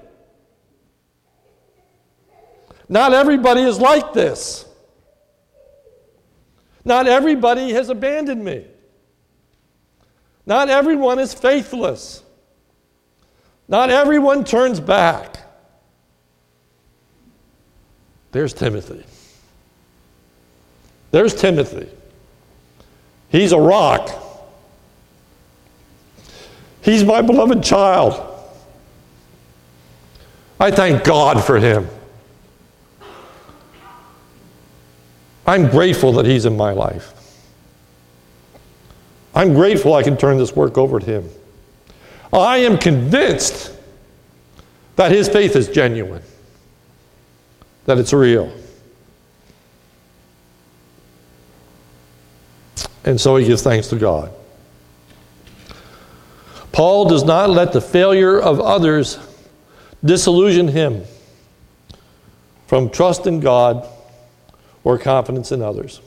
Not 2.88 3.12
everybody 3.12 3.62
is 3.62 3.80
like 3.80 4.12
this. 4.12 4.64
Not 6.84 7.06
everybody 7.08 7.72
has 7.72 7.88
abandoned 7.88 8.44
me. 8.44 8.64
Not 10.44 10.68
everyone 10.68 11.18
is 11.18 11.34
faithless. 11.34 12.22
Not 13.68 13.90
everyone 13.90 14.44
turns 14.44 14.78
back. 14.78 15.45
There's 18.36 18.52
Timothy. 18.52 19.02
There's 21.10 21.34
Timothy. 21.34 21.88
He's 23.30 23.52
a 23.52 23.58
rock. 23.58 24.10
He's 26.82 27.02
my 27.02 27.22
beloved 27.22 27.64
child. 27.64 28.20
I 30.60 30.70
thank 30.70 31.02
God 31.02 31.42
for 31.42 31.56
him. 31.56 31.88
I'm 35.46 35.70
grateful 35.70 36.12
that 36.12 36.26
he's 36.26 36.44
in 36.44 36.58
my 36.58 36.72
life. 36.72 37.14
I'm 39.34 39.54
grateful 39.54 39.94
I 39.94 40.02
can 40.02 40.18
turn 40.18 40.36
this 40.36 40.54
work 40.54 40.76
over 40.76 41.00
to 41.00 41.06
him. 41.06 41.30
I 42.34 42.58
am 42.58 42.76
convinced 42.76 43.72
that 44.96 45.10
his 45.10 45.26
faith 45.26 45.56
is 45.56 45.68
genuine, 45.68 46.22
that 47.86 47.98
it's 47.98 48.12
real. 48.12 48.52
And 53.04 53.20
so 53.20 53.36
he 53.36 53.46
gives 53.46 53.62
thanks 53.62 53.88
to 53.88 53.96
God. 53.96 54.32
Paul 56.72 57.08
does 57.08 57.24
not 57.24 57.48
let 57.48 57.72
the 57.72 57.80
failure 57.80 58.38
of 58.38 58.60
others 58.60 59.18
disillusion 60.04 60.68
him 60.68 61.04
from 62.66 62.90
trust 62.90 63.26
in 63.26 63.40
God 63.40 63.88
or 64.84 64.98
confidence 64.98 65.52
in 65.52 65.62
others. 65.62 66.00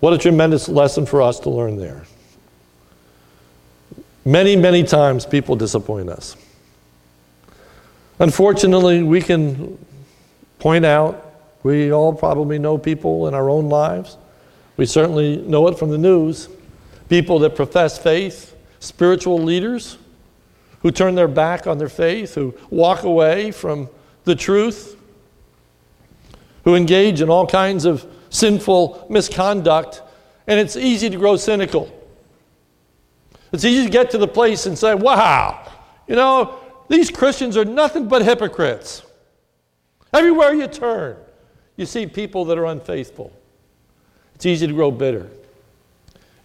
What 0.00 0.12
a 0.12 0.18
tremendous 0.18 0.68
lesson 0.68 1.06
for 1.06 1.22
us 1.22 1.38
to 1.40 1.50
learn 1.50 1.76
there. 1.76 2.04
Many, 4.24 4.56
many 4.56 4.82
times 4.82 5.24
people 5.24 5.54
disappoint 5.54 6.08
us. 6.08 6.36
Unfortunately, 8.18 9.02
we 9.02 9.20
can 9.20 9.78
point 10.66 10.84
out, 10.84 11.32
we 11.62 11.92
all 11.92 12.12
probably 12.12 12.58
know 12.58 12.76
people 12.76 13.28
in 13.28 13.34
our 13.34 13.48
own 13.48 13.68
lives. 13.68 14.16
We 14.76 14.84
certainly 14.84 15.36
know 15.36 15.68
it 15.68 15.78
from 15.78 15.90
the 15.90 15.96
news. 15.96 16.48
People 17.08 17.38
that 17.38 17.54
profess 17.54 17.96
faith, 17.96 18.56
spiritual 18.80 19.38
leaders 19.38 19.96
who 20.80 20.90
turn 20.90 21.14
their 21.14 21.28
back 21.28 21.68
on 21.68 21.78
their 21.78 21.88
faith, 21.88 22.34
who 22.34 22.52
walk 22.68 23.04
away 23.04 23.52
from 23.52 23.88
the 24.24 24.34
truth, 24.34 25.00
who 26.64 26.74
engage 26.74 27.20
in 27.20 27.30
all 27.30 27.46
kinds 27.46 27.84
of 27.84 28.04
sinful 28.30 29.06
misconduct, 29.08 30.02
and 30.48 30.58
it's 30.58 30.74
easy 30.74 31.08
to 31.08 31.16
grow 31.16 31.36
cynical. 31.36 31.88
It's 33.52 33.64
easy 33.64 33.84
to 33.84 33.90
get 33.92 34.10
to 34.10 34.18
the 34.18 34.26
place 34.26 34.66
and 34.66 34.76
say, 34.76 34.96
wow, 34.96 35.64
you 36.08 36.16
know, 36.16 36.58
these 36.88 37.08
Christians 37.08 37.56
are 37.56 37.64
nothing 37.64 38.08
but 38.08 38.24
hypocrites. 38.24 39.05
Everywhere 40.16 40.54
you 40.54 40.66
turn, 40.66 41.14
you 41.76 41.84
see 41.84 42.06
people 42.06 42.46
that 42.46 42.56
are 42.56 42.64
unfaithful. 42.64 43.30
It's 44.34 44.46
easy 44.46 44.66
to 44.66 44.72
grow 44.72 44.90
bitter. 44.90 45.28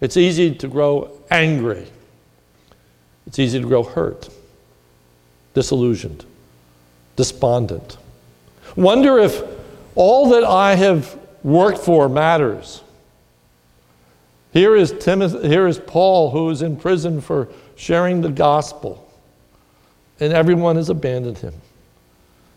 It's 0.02 0.18
easy 0.18 0.54
to 0.56 0.68
grow 0.68 1.18
angry. 1.30 1.88
It's 3.26 3.40
easy 3.40 3.62
to 3.62 3.66
grow 3.66 3.84
hurt, 3.84 4.28
disillusioned, 5.54 6.26
despondent. 7.16 7.98
Wonder 8.76 9.18
if 9.20 9.42
all 9.96 10.30
that 10.32 10.44
I 10.44 10.76
have 10.76 11.18
worked 11.42 11.80
for 11.80 12.10
matters. 12.10 12.82
Here 14.52 14.76
is, 14.76 14.92
Timothy, 15.00 15.48
here 15.48 15.66
is 15.66 15.80
Paul, 15.80 16.32
who 16.32 16.50
is 16.50 16.62
in 16.62 16.76
prison 16.76 17.22
for 17.22 17.48
sharing 17.78 18.20
the 18.20 18.32
gospel, 18.32 19.10
and 20.20 20.34
everyone 20.34 20.76
has 20.76 20.90
abandoned 20.90 21.38
him. 21.38 21.54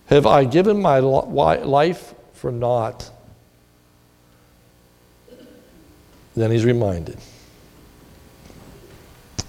Have 0.07 0.27
I 0.27 0.45
given 0.45 0.81
my 0.81 0.99
life 0.99 2.15
for 2.35 2.53
naught? 2.53 3.11
Then 6.37 6.51
he's 6.51 6.65
reminded. 6.65 7.17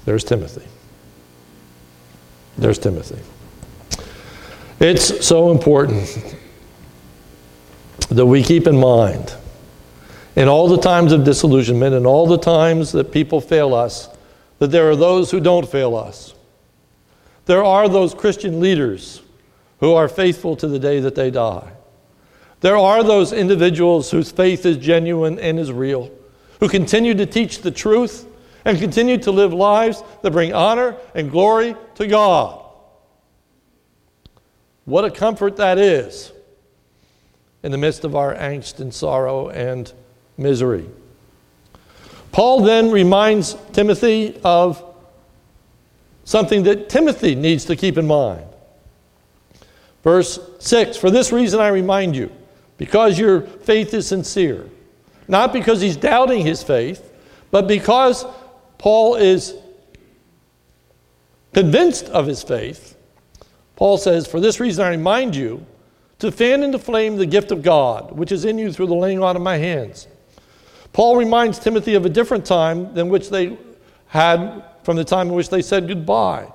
There's 0.05 0.23
Timothy. 0.23 0.65
There's 2.57 2.77
Timothy. 2.77 3.19
It's 4.79 5.25
so 5.25 5.51
important 5.51 6.35
that 8.09 8.25
we 8.25 8.43
keep 8.43 8.67
in 8.67 8.77
mind 8.77 9.33
in 10.35 10.47
all 10.47 10.67
the 10.67 10.77
times 10.77 11.11
of 11.11 11.23
disillusionment 11.23 11.95
and 11.95 12.05
all 12.05 12.27
the 12.27 12.37
times 12.37 12.91
that 12.91 13.11
people 13.11 13.41
fail 13.41 13.73
us, 13.73 14.09
that 14.59 14.67
there 14.67 14.89
are 14.89 14.95
those 14.95 15.31
who 15.31 15.39
don't 15.39 15.67
fail 15.67 15.95
us. 15.95 16.33
There 17.45 17.63
are 17.63 17.89
those 17.89 18.13
Christian 18.13 18.59
leaders 18.59 19.21
who 19.79 19.93
are 19.93 20.07
faithful 20.07 20.55
to 20.55 20.67
the 20.67 20.79
day 20.79 20.99
that 20.99 21.15
they 21.15 21.31
die. 21.31 21.71
There 22.61 22.77
are 22.77 23.03
those 23.03 23.33
individuals 23.33 24.09
whose 24.11 24.31
faith 24.31 24.65
is 24.65 24.77
genuine 24.77 25.38
and 25.39 25.59
is 25.59 25.71
real, 25.71 26.11
who 26.59 26.69
continue 26.69 27.13
to 27.13 27.25
teach 27.25 27.61
the 27.61 27.71
truth 27.71 28.25
and 28.63 28.79
continue 28.79 29.17
to 29.19 29.31
live 29.31 29.53
lives 29.53 30.01
that 30.23 30.31
bring 30.31 30.53
honor 30.53 30.95
and 31.13 31.29
glory 31.29 31.75
to 31.95 32.07
God. 32.07 32.61
What 34.85 35.05
a 35.05 35.11
comfort 35.11 35.57
that 35.57 35.77
is 35.77 36.31
in 37.63 37.71
the 37.71 37.77
midst 37.77 38.03
of 38.03 38.15
our 38.15 38.33
angst 38.33 38.79
and 38.79 38.93
sorrow 38.93 39.49
and 39.49 39.91
misery. 40.38 40.88
Paul 42.31 42.61
then 42.61 42.91
reminds 42.91 43.55
Timothy 43.73 44.39
of 44.43 44.83
something 46.23 46.63
that 46.63 46.89
Timothy 46.89 47.33
needs 47.35 47.65
to 47.65 47.75
keep 47.75 47.97
in 47.97 48.07
mind. 48.07 48.45
Verse 50.05 50.39
6 50.59 50.95
For 50.95 51.11
this 51.11 51.33
reason 51.33 51.59
I 51.59 51.67
remind 51.67 52.15
you, 52.15 52.31
because 52.77 53.19
your 53.19 53.41
faith 53.41 53.93
is 53.93 54.07
sincere. 54.07 54.69
Not 55.27 55.51
because 55.51 55.81
he's 55.81 55.97
doubting 55.97 56.45
his 56.45 56.61
faith, 56.61 57.11
but 57.49 57.67
because 57.67 58.23
Paul 58.77 59.15
is 59.15 59.55
convinced 61.53 62.05
of 62.09 62.27
his 62.27 62.43
faith. 62.43 62.95
Paul 63.75 63.97
says, 63.97 64.27
For 64.27 64.39
this 64.39 64.59
reason 64.59 64.85
I 64.85 64.89
remind 64.89 65.35
you 65.35 65.65
to 66.19 66.31
fan 66.31 66.61
into 66.61 66.77
flame 66.77 67.17
the 67.17 67.25
gift 67.25 67.51
of 67.51 67.63
God, 67.63 68.11
which 68.11 68.31
is 68.31 68.45
in 68.45 68.59
you 68.59 68.71
through 68.71 68.87
the 68.87 68.95
laying 68.95 69.23
on 69.23 69.35
of 69.35 69.41
my 69.41 69.57
hands. 69.57 70.07
Paul 70.93 71.17
reminds 71.17 71.57
Timothy 71.57 71.95
of 71.95 72.05
a 72.05 72.09
different 72.09 72.45
time 72.45 72.93
than 72.93 73.09
which 73.09 73.29
they 73.29 73.57
had 74.07 74.63
from 74.83 74.95
the 74.95 75.03
time 75.03 75.29
in 75.29 75.33
which 75.33 75.49
they 75.49 75.63
said 75.63 75.87
goodbye. 75.87 76.47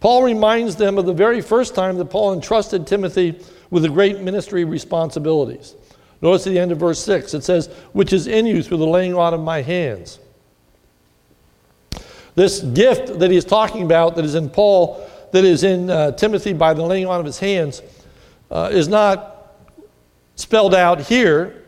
Paul 0.00 0.22
reminds 0.22 0.76
them 0.76 0.98
of 0.98 1.06
the 1.06 1.12
very 1.12 1.40
first 1.40 1.74
time 1.74 1.96
that 1.98 2.06
Paul 2.06 2.32
entrusted 2.32 2.86
Timothy 2.86 3.40
with 3.70 3.82
the 3.82 3.88
great 3.88 4.20
ministry 4.20 4.64
responsibilities. 4.64 5.74
Notice 6.20 6.46
at 6.46 6.50
the 6.50 6.58
end 6.58 6.72
of 6.72 6.78
verse 6.78 7.02
6, 7.04 7.34
it 7.34 7.44
says, 7.44 7.68
Which 7.92 8.12
is 8.12 8.26
in 8.26 8.46
you 8.46 8.62
through 8.62 8.78
the 8.78 8.86
laying 8.86 9.14
on 9.14 9.34
of 9.34 9.40
my 9.40 9.62
hands. 9.62 10.18
This 12.34 12.60
gift 12.60 13.18
that 13.18 13.30
he's 13.30 13.44
talking 13.44 13.82
about, 13.82 14.14
that 14.16 14.24
is 14.24 14.34
in 14.34 14.48
Paul, 14.48 15.08
that 15.32 15.44
is 15.44 15.64
in 15.64 15.90
uh, 15.90 16.12
Timothy 16.12 16.52
by 16.52 16.74
the 16.74 16.82
laying 16.82 17.06
on 17.06 17.18
of 17.20 17.26
his 17.26 17.38
hands, 17.38 17.82
uh, 18.50 18.70
is 18.72 18.88
not 18.88 19.56
spelled 20.36 20.74
out 20.74 21.00
here. 21.00 21.64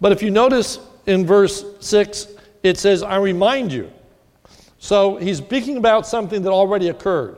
But 0.00 0.12
if 0.12 0.22
you 0.22 0.30
notice 0.30 0.78
in 1.06 1.26
verse 1.26 1.64
6, 1.80 2.28
it 2.62 2.78
says, 2.78 3.02
I 3.02 3.16
remind 3.16 3.72
you. 3.72 3.90
So 4.78 5.16
he's 5.16 5.38
speaking 5.38 5.76
about 5.76 6.06
something 6.06 6.42
that 6.42 6.50
already 6.50 6.88
occurred. 6.88 7.36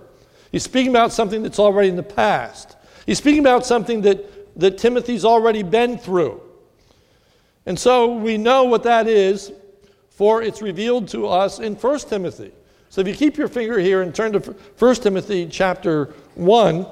He's 0.52 0.64
speaking 0.64 0.90
about 0.90 1.12
something 1.12 1.42
that's 1.42 1.58
already 1.58 1.88
in 1.88 1.96
the 1.96 2.02
past. 2.02 2.76
He's 3.06 3.18
speaking 3.18 3.40
about 3.40 3.64
something 3.64 4.02
that, 4.02 4.58
that 4.58 4.78
Timothy's 4.78 5.24
already 5.24 5.62
been 5.62 5.96
through. 5.96 6.40
And 7.66 7.78
so 7.78 8.14
we 8.14 8.36
know 8.36 8.64
what 8.64 8.82
that 8.82 9.06
is, 9.06 9.52
for 10.10 10.42
it's 10.42 10.60
revealed 10.60 11.08
to 11.08 11.26
us 11.26 11.60
in 11.60 11.74
1 11.76 11.98
Timothy. 12.00 12.52
So 12.88 13.00
if 13.00 13.06
you 13.06 13.14
keep 13.14 13.36
your 13.36 13.48
finger 13.48 13.78
here 13.78 14.02
and 14.02 14.12
turn 14.12 14.32
to 14.32 14.40
1 14.40 14.94
Timothy 14.96 15.46
chapter 15.46 16.06
1, 16.34 16.86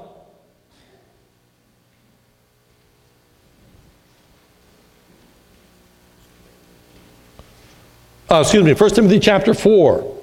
uh, 8.29 8.39
excuse 8.41 8.63
me, 8.63 8.73
1 8.73 8.89
Timothy 8.91 9.19
chapter 9.19 9.53
4. 9.53 10.18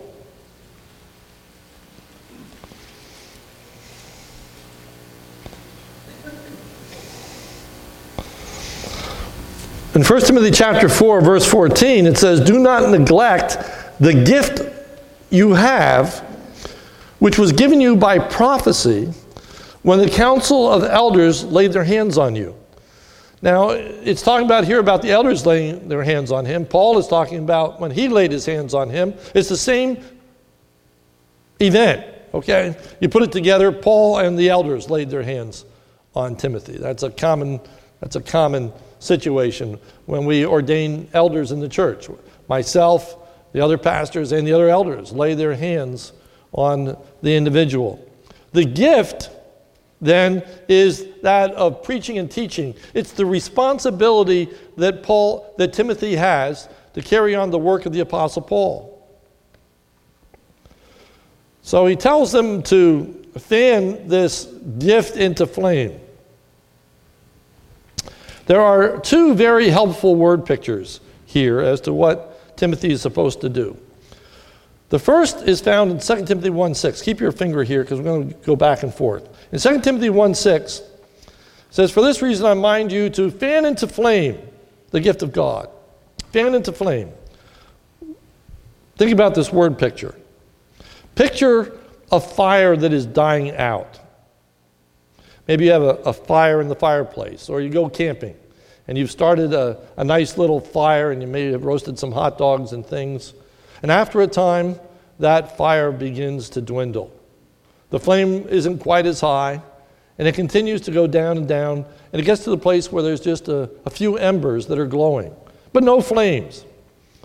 In 9.97 10.05
1 10.05 10.21
Timothy 10.21 10.51
chapter 10.51 10.91
4, 10.91 11.23
verse 11.23 11.47
14, 11.47 12.05
it 12.05 12.19
says, 12.19 12.39
Do 12.41 12.59
not 12.59 12.91
neglect 12.91 13.57
the 13.99 14.13
gift 14.13 14.61
you 15.31 15.55
have, 15.55 16.19
which 17.19 17.39
was 17.39 17.51
given 17.51 17.81
you 17.81 17.97
by 17.97 18.19
prophecy 18.19 19.07
when 19.81 19.99
the 19.99 20.11
council 20.11 20.71
of 20.71 20.85
elders 20.85 21.45
laid 21.45 21.73
their 21.73 21.83
hands 21.83 22.19
on 22.19 22.37
you. 22.37 22.55
Now, 23.41 23.71
it's 23.71 24.21
talking 24.21 24.45
about 24.45 24.67
here 24.67 24.81
about 24.81 25.01
the 25.01 25.13
elders 25.13 25.47
laying 25.47 25.89
their 25.89 26.03
hands 26.03 26.31
on 26.31 26.45
him. 26.45 26.67
Paul 26.67 26.99
is 26.99 27.09
talking 27.09 27.39
about 27.39 27.81
when 27.81 27.91
he 27.91 28.09
laid 28.09 28.33
his 28.33 28.45
hands 28.45 28.75
on 28.75 28.91
him. 28.91 29.15
It's 29.35 29.49
the 29.49 29.57
same 29.57 30.05
event, 31.59 32.05
okay? 32.35 32.77
You 33.01 33.09
put 33.09 33.23
it 33.23 33.33
together, 33.33 33.73
Paul 33.73 34.19
and 34.19 34.39
the 34.39 34.51
elders 34.51 34.91
laid 34.91 35.09
their 35.09 35.23
hands 35.23 35.65
on 36.15 36.37
Timothy. 36.37 36.77
That's 36.77 37.03
a 37.03 37.09
common, 37.09 37.61
that's 38.01 38.17
a 38.17 38.21
common 38.21 38.75
situation 38.99 39.79
when 40.07 40.25
we 40.25 40.45
ordain 40.45 41.09
elders 41.13 41.53
in 41.53 41.61
the 41.61 41.69
church. 41.69 42.09
Myself, 42.49 43.17
the 43.53 43.61
other 43.61 43.79
pastors, 43.79 44.33
and 44.33 44.47
the 44.47 44.53
other 44.53 44.69
elders 44.69 45.13
lay 45.13 45.35
their 45.35 45.55
hands 45.55 46.13
on 46.53 46.97
the 47.23 47.35
individual. 47.35 48.03
The 48.53 48.65
gift 48.65 49.31
then 50.01 50.43
is 50.69 51.07
that 51.23 51.53
of 51.53 51.83
preaching 51.83 52.19
and 52.19 52.31
teaching. 52.31 52.75
It's 52.95 53.13
the 53.13 53.27
responsibility 53.27 54.49
that 54.77 55.03
Paul 55.03 55.55
that 55.59 55.73
Timothy 55.73 56.17
has 56.17 56.69
to 56.95 57.03
carry 57.03 57.35
on 57.35 57.51
the 57.51 57.59
work 57.59 57.87
of 57.87 57.93
the 57.93 58.01
apostle 58.01 58.43
Paul. 58.43 58.93
So 61.63 61.87
he 61.87 61.97
tells 61.97 62.31
them 62.31 62.63
to 62.65 63.27
fan 63.39 64.07
this 64.09 64.45
gift 64.79 65.17
into 65.17 65.47
flame. 65.47 66.01
There 68.47 68.61
are 68.61 68.99
two 69.01 69.35
very 69.35 69.69
helpful 69.69 70.15
word 70.15 70.47
pictures 70.47 71.01
here 71.27 71.61
as 71.61 71.81
to 71.83 71.93
what 71.93 72.57
Timothy 72.57 72.93
is 72.93 73.03
supposed 73.03 73.41
to 73.43 73.49
do. 73.49 73.77
The 74.89 74.99
first 74.99 75.43
is 75.43 75.61
found 75.61 75.91
in 75.91 75.99
2 75.99 76.27
Timothy 76.27 76.51
1 76.51 76.75
6. 76.75 77.03
Keep 77.03 77.21
your 77.21 77.33
finger 77.33 77.65
here 77.65 77.83
because 77.83 77.99
we're 77.99 78.05
going 78.05 78.29
to 78.29 78.35
go 78.47 78.55
back 78.55 78.85
and 78.85 78.95
forth. 78.95 79.29
In 79.53 79.59
2 79.59 79.81
Timothy 79.81 80.11
1 80.11 80.35
6, 80.35 80.83
says, 81.71 81.91
For 81.91 82.03
this 82.03 82.23
reason 82.23 82.47
I 82.47 82.55
mind 82.55 82.93
you 82.93 83.11
to 83.11 83.31
fan 83.31 83.65
into 83.65 83.89
flame 83.89 84.39
the 84.93 85.01
gift 85.01 85.23
of 85.23 85.33
God. 85.33 85.69
Fan 86.33 86.55
into 86.55 86.73
flame. 86.73 87.13
Think 88.97 89.13
about 89.13 89.35
this 89.35 89.53
word 89.53 89.79
picture. 89.79 90.15
Picture 91.17 91.77
a 92.13 92.21
fire 92.21 92.77
that 92.77 92.93
is 92.93 93.05
dying 93.05 93.55
out. 93.57 93.99
Maybe 95.49 95.67
you 95.67 95.73
have 95.73 95.83
a, 95.83 95.97
a 96.05 96.13
fire 96.13 96.61
in 96.61 96.69
the 96.69 96.75
fireplace, 96.75 97.49
or 97.49 97.61
you 97.61 97.71
go 97.71 97.89
camping 97.89 98.37
and 98.89 98.97
you've 98.97 99.11
started 99.11 99.53
a, 99.53 99.79
a 99.97 100.05
nice 100.05 100.39
little 100.39 100.61
fire 100.61 101.11
and 101.11 101.21
you 101.21 101.29
may 101.29 101.51
have 101.51 101.65
roasted 101.65 101.99
some 101.99 102.13
hot 102.13 102.39
dogs 102.39 102.73
and 102.73 102.87
things. 102.87 103.35
And 103.83 103.91
after 103.91 104.21
a 104.21 104.27
time, 104.27 104.79
that 105.19 105.57
fire 105.57 105.91
begins 105.91 106.51
to 106.51 106.61
dwindle. 106.61 107.13
The 107.91 108.01
flame 108.01 108.47
isn't 108.49 108.79
quite 108.79 109.07
as 109.07 109.21
high, 109.21 109.61
and 110.19 110.27
it 110.27 110.35
continues 110.35 110.81
to 110.83 110.91
go 110.91 111.07
down 111.07 111.37
and 111.37 111.49
down, 111.49 111.85
and 112.13 112.21
it 112.21 112.25
gets 112.25 112.45
to 112.45 112.51
the 112.51 112.59
place 112.59 112.91
where 112.91 113.03
there's 113.03 113.21
just 113.21 113.49
a, 113.49 113.71
a 113.85 113.91
few 113.91 114.17
embers 114.17 114.67
that 114.67 114.79
are 114.79 114.87
glowing, 114.87 115.35
but 115.73 115.85
no 115.85 116.01
flames. 116.01 116.65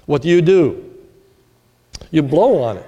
What 0.06 0.22
do 0.22 0.30
you 0.30 0.42
do? 0.42 0.94
You 2.12 2.22
blow 2.22 2.62
on 2.62 2.78
it. 2.78 2.86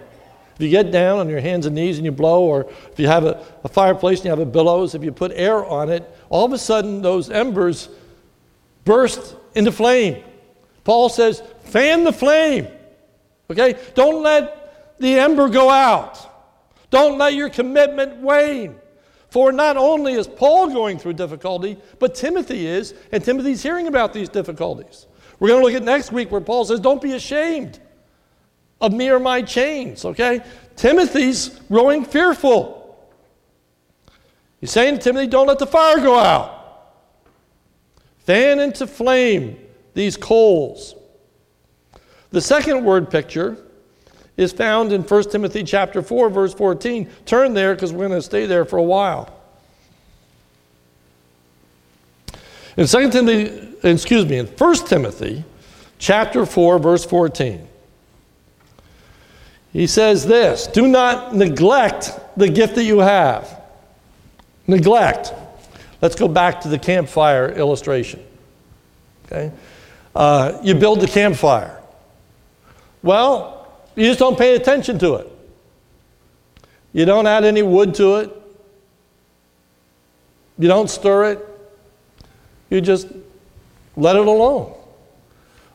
If 0.56 0.62
you 0.62 0.70
get 0.70 0.92
down 0.92 1.20
on 1.20 1.30
your 1.30 1.39
hands 1.39 1.66
and 1.66 1.76
knees 1.76 1.98
and 1.98 2.06
you 2.06 2.12
blow, 2.12 2.44
or 2.44 2.70
if 2.92 3.00
you 3.00 3.08
have 3.08 3.26
a, 3.26 3.44
a 3.63 3.68
fireplace 3.68 4.20
and 4.20 4.26
you 4.26 4.30
have 4.32 4.39
a 4.39 4.46
billows, 4.46 4.94
if 4.94 5.04
you 5.04 5.12
put 5.12 5.32
air 5.34 5.66
on 5.66 5.89
it, 5.89 6.10
all 6.30 6.46
of 6.46 6.54
a 6.54 6.58
sudden 6.58 7.02
those 7.02 7.30
embers 7.30 7.89
burst 8.86 9.36
into 9.56 9.72
flame. 9.72 10.24
Paul 10.84 11.10
says, 11.10 11.42
fan 11.63 12.04
the 12.04 12.13
flame. 12.13 12.68
Okay? 13.50 13.80
Don't 13.96 14.22
let 14.22 15.00
the 15.00 15.20
ember 15.20 15.50
go 15.50 15.70
out. 15.70 16.30
Don't 16.89 17.18
let 17.18 17.34
your 17.34 17.50
commitment 17.50 18.18
wane. 18.18 18.76
For 19.30 19.52
not 19.52 19.78
only 19.78 20.13
is 20.13 20.28
Paul 20.28 20.70
going 20.70 21.00
through 21.00 21.13
difficulty, 21.13 21.78
but 21.98 22.13
Timothy 22.13 22.68
is, 22.68 22.94
and 23.12 23.24
Timothy's 23.24 23.63
hearing 23.63 23.88
about 23.88 24.13
these 24.13 24.30
difficulties. 24.30 25.08
We're 25.39 25.48
going 25.48 25.62
to 25.62 25.66
look 25.66 25.76
at 25.76 25.84
next 25.84 26.12
week 26.12 26.32
where 26.32 26.42
Paul 26.42 26.66
says, 26.66 26.80
Don't 26.80 27.02
be 27.02 27.13
ashamed 27.13 27.80
of 28.84 28.91
me 28.91 29.10
or 29.10 29.17
my 29.17 29.41
chains, 29.41 30.04
okay? 30.04 30.41
Timothy's 30.76 31.48
growing 31.69 32.04
fearful. 32.04 33.00
He's 34.60 34.72
saying 34.72 34.98
to 34.98 35.02
Timothy, 35.02 35.28
don't 35.28 35.48
let 35.48 35.58
the 35.58 35.65
fire 35.65 36.00
go 36.00 36.19
out. 36.19 36.60
Fan 38.19 38.60
into 38.60 38.86
flame 38.86 39.58
these 39.93 40.17
coals. 40.17 40.96
The 42.32 42.41
second 42.41 42.84
word 42.84 43.10
picture 43.10 43.58
is 44.36 44.52
found 44.52 44.91
in 44.91 45.02
1 45.04 45.30
Timothy 45.30 45.63
chapter 45.63 46.02
4 46.02 46.30
verse 46.30 46.54
14. 46.54 47.10
Turn 47.26 47.54
there 47.54 47.76
because 47.76 47.93
we're 47.93 48.10
going 48.10 48.19
to 48.19 48.22
stay 48.22 48.46
there 48.46 48.65
for 48.65 48.78
a 48.78 48.84
while. 48.84 49.39
In 52.76 52.86
2 52.88 53.12
Timothy, 53.12 53.78
excuse 53.84 54.26
me, 54.26 54.39
in 54.39 54.48
1 54.48 54.76
Timothy 54.88 55.46
chapter 56.00 56.46
4 56.46 56.80
verse 56.80 57.06
14. 57.06 57.69
He 59.74 59.88
says 59.88 60.26
this 60.26 60.68
Do 60.68 60.88
not 60.88 61.36
neglect 61.36 62.18
the 62.38 62.48
gift 62.48 62.76
that 62.76 62.84
you 62.84 63.00
have. 63.00 63.62
Neglect. 64.68 65.34
Let's 66.02 66.16
go 66.16 66.28
back 66.28 66.62
to 66.62 66.70
the 66.70 66.80
campfire 66.80 67.50
illustration. 67.50 68.24
Okay? 69.26 69.52
Uh, 70.16 70.60
you 70.64 70.76
build 70.76 71.02
the 71.02 71.08
campfire. 71.08 71.82
Well, 73.02 73.68
you 73.96 74.06
just 74.06 74.20
don't 74.20 74.38
pay 74.38 74.56
attention 74.56 75.00
to 75.00 75.16
it. 75.16 75.30
You 76.94 77.06
don't 77.06 77.26
add 77.26 77.44
any 77.44 77.64
wood 77.64 77.96
to 77.96 78.18
it. 78.18 78.32
You 80.60 80.68
don't 80.68 80.90
stir 80.90 81.32
it. 81.32 81.48
You 82.70 82.80
just 82.80 83.08
let 83.96 84.16
it 84.16 84.28
alone. 84.28 84.74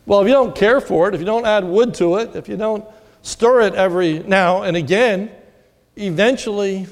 Well, 0.06 0.20
if 0.20 0.28
you 0.28 0.32
don't 0.32 0.54
care 0.54 0.80
for 0.80 1.08
it, 1.08 1.14
if 1.14 1.20
you 1.20 1.26
don't 1.26 1.46
add 1.46 1.64
wood 1.64 1.94
to 1.94 2.16
it, 2.16 2.36
if 2.36 2.48
you 2.48 2.56
don't 2.56 2.84
stir 3.28 3.60
it 3.60 3.74
every 3.74 4.20
now 4.20 4.62
and 4.62 4.76
again, 4.76 5.30
eventually 5.96 6.86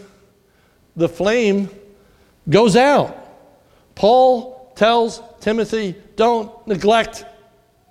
the 0.95 1.09
flame 1.09 1.71
goes 2.49 2.77
out. 2.77 3.17
Paul 3.95 4.73
tells 4.77 5.23
Timothy, 5.41 5.95
don't 6.17 6.67
neglect 6.67 7.25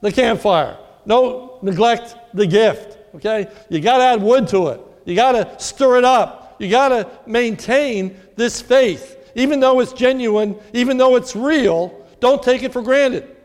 the 0.02 0.12
campfire. 0.12 0.78
Don't 1.08 1.64
neglect 1.64 2.16
the 2.34 2.46
gift. 2.46 2.98
Okay? 3.16 3.48
You 3.70 3.80
got 3.80 3.98
to 3.98 4.04
add 4.04 4.22
wood 4.22 4.48
to 4.50 4.68
it. 4.68 4.82
You 5.06 5.16
got 5.16 5.32
to 5.34 5.60
stir 5.60 5.98
it 5.98 6.04
up. 6.04 6.56
You 6.60 6.70
got 6.70 6.90
to 6.90 7.10
maintain 7.26 8.18
this 8.36 8.62
faith. 8.62 9.32
Even 9.36 9.60
though 9.60 9.80
it's 9.80 9.94
genuine, 9.94 10.56
even 10.74 10.98
though 10.98 11.16
it's 11.16 11.36
real, 11.36 12.08
don't 12.20 12.42
take 12.42 12.64
it 12.64 12.72
for 12.72 12.82
granted. 12.82 13.36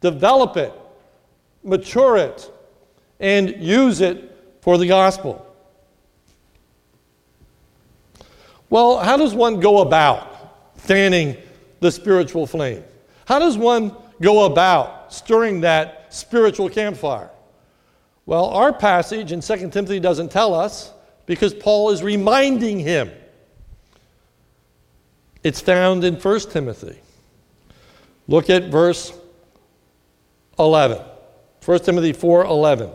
Develop 0.00 0.56
it, 0.56 0.72
mature 1.62 2.16
it, 2.16 2.50
and 3.20 3.56
use 3.56 4.00
it 4.00 4.56
for 4.60 4.78
the 4.78 4.86
gospel. 4.86 5.42
Well, 8.68 8.98
how 8.98 9.16
does 9.16 9.34
one 9.34 9.60
go 9.60 9.80
about 9.80 10.78
fanning 10.78 11.36
the 11.80 11.90
spiritual 11.90 12.46
flame? 12.46 12.82
How 13.26 13.38
does 13.38 13.56
one 13.56 13.94
go 14.20 14.44
about 14.44 15.12
stirring 15.12 15.60
that 15.60 16.12
spiritual 16.12 16.68
campfire? 16.68 17.30
Well, 18.24 18.46
our 18.46 18.72
passage 18.72 19.30
in 19.30 19.40
2 19.40 19.70
Timothy 19.70 20.00
doesn't 20.00 20.32
tell 20.32 20.52
us 20.52 20.92
because 21.26 21.54
Paul 21.54 21.90
is 21.90 22.02
reminding 22.02 22.80
him. 22.80 23.10
It's 25.44 25.60
found 25.60 26.02
in 26.02 26.16
1 26.16 26.40
Timothy. 26.50 26.98
Look 28.26 28.50
at 28.50 28.64
verse 28.64 29.12
11. 30.58 31.00
1 31.64 31.78
Timothy 31.80 32.12
4 32.12 32.44
11. 32.46 32.90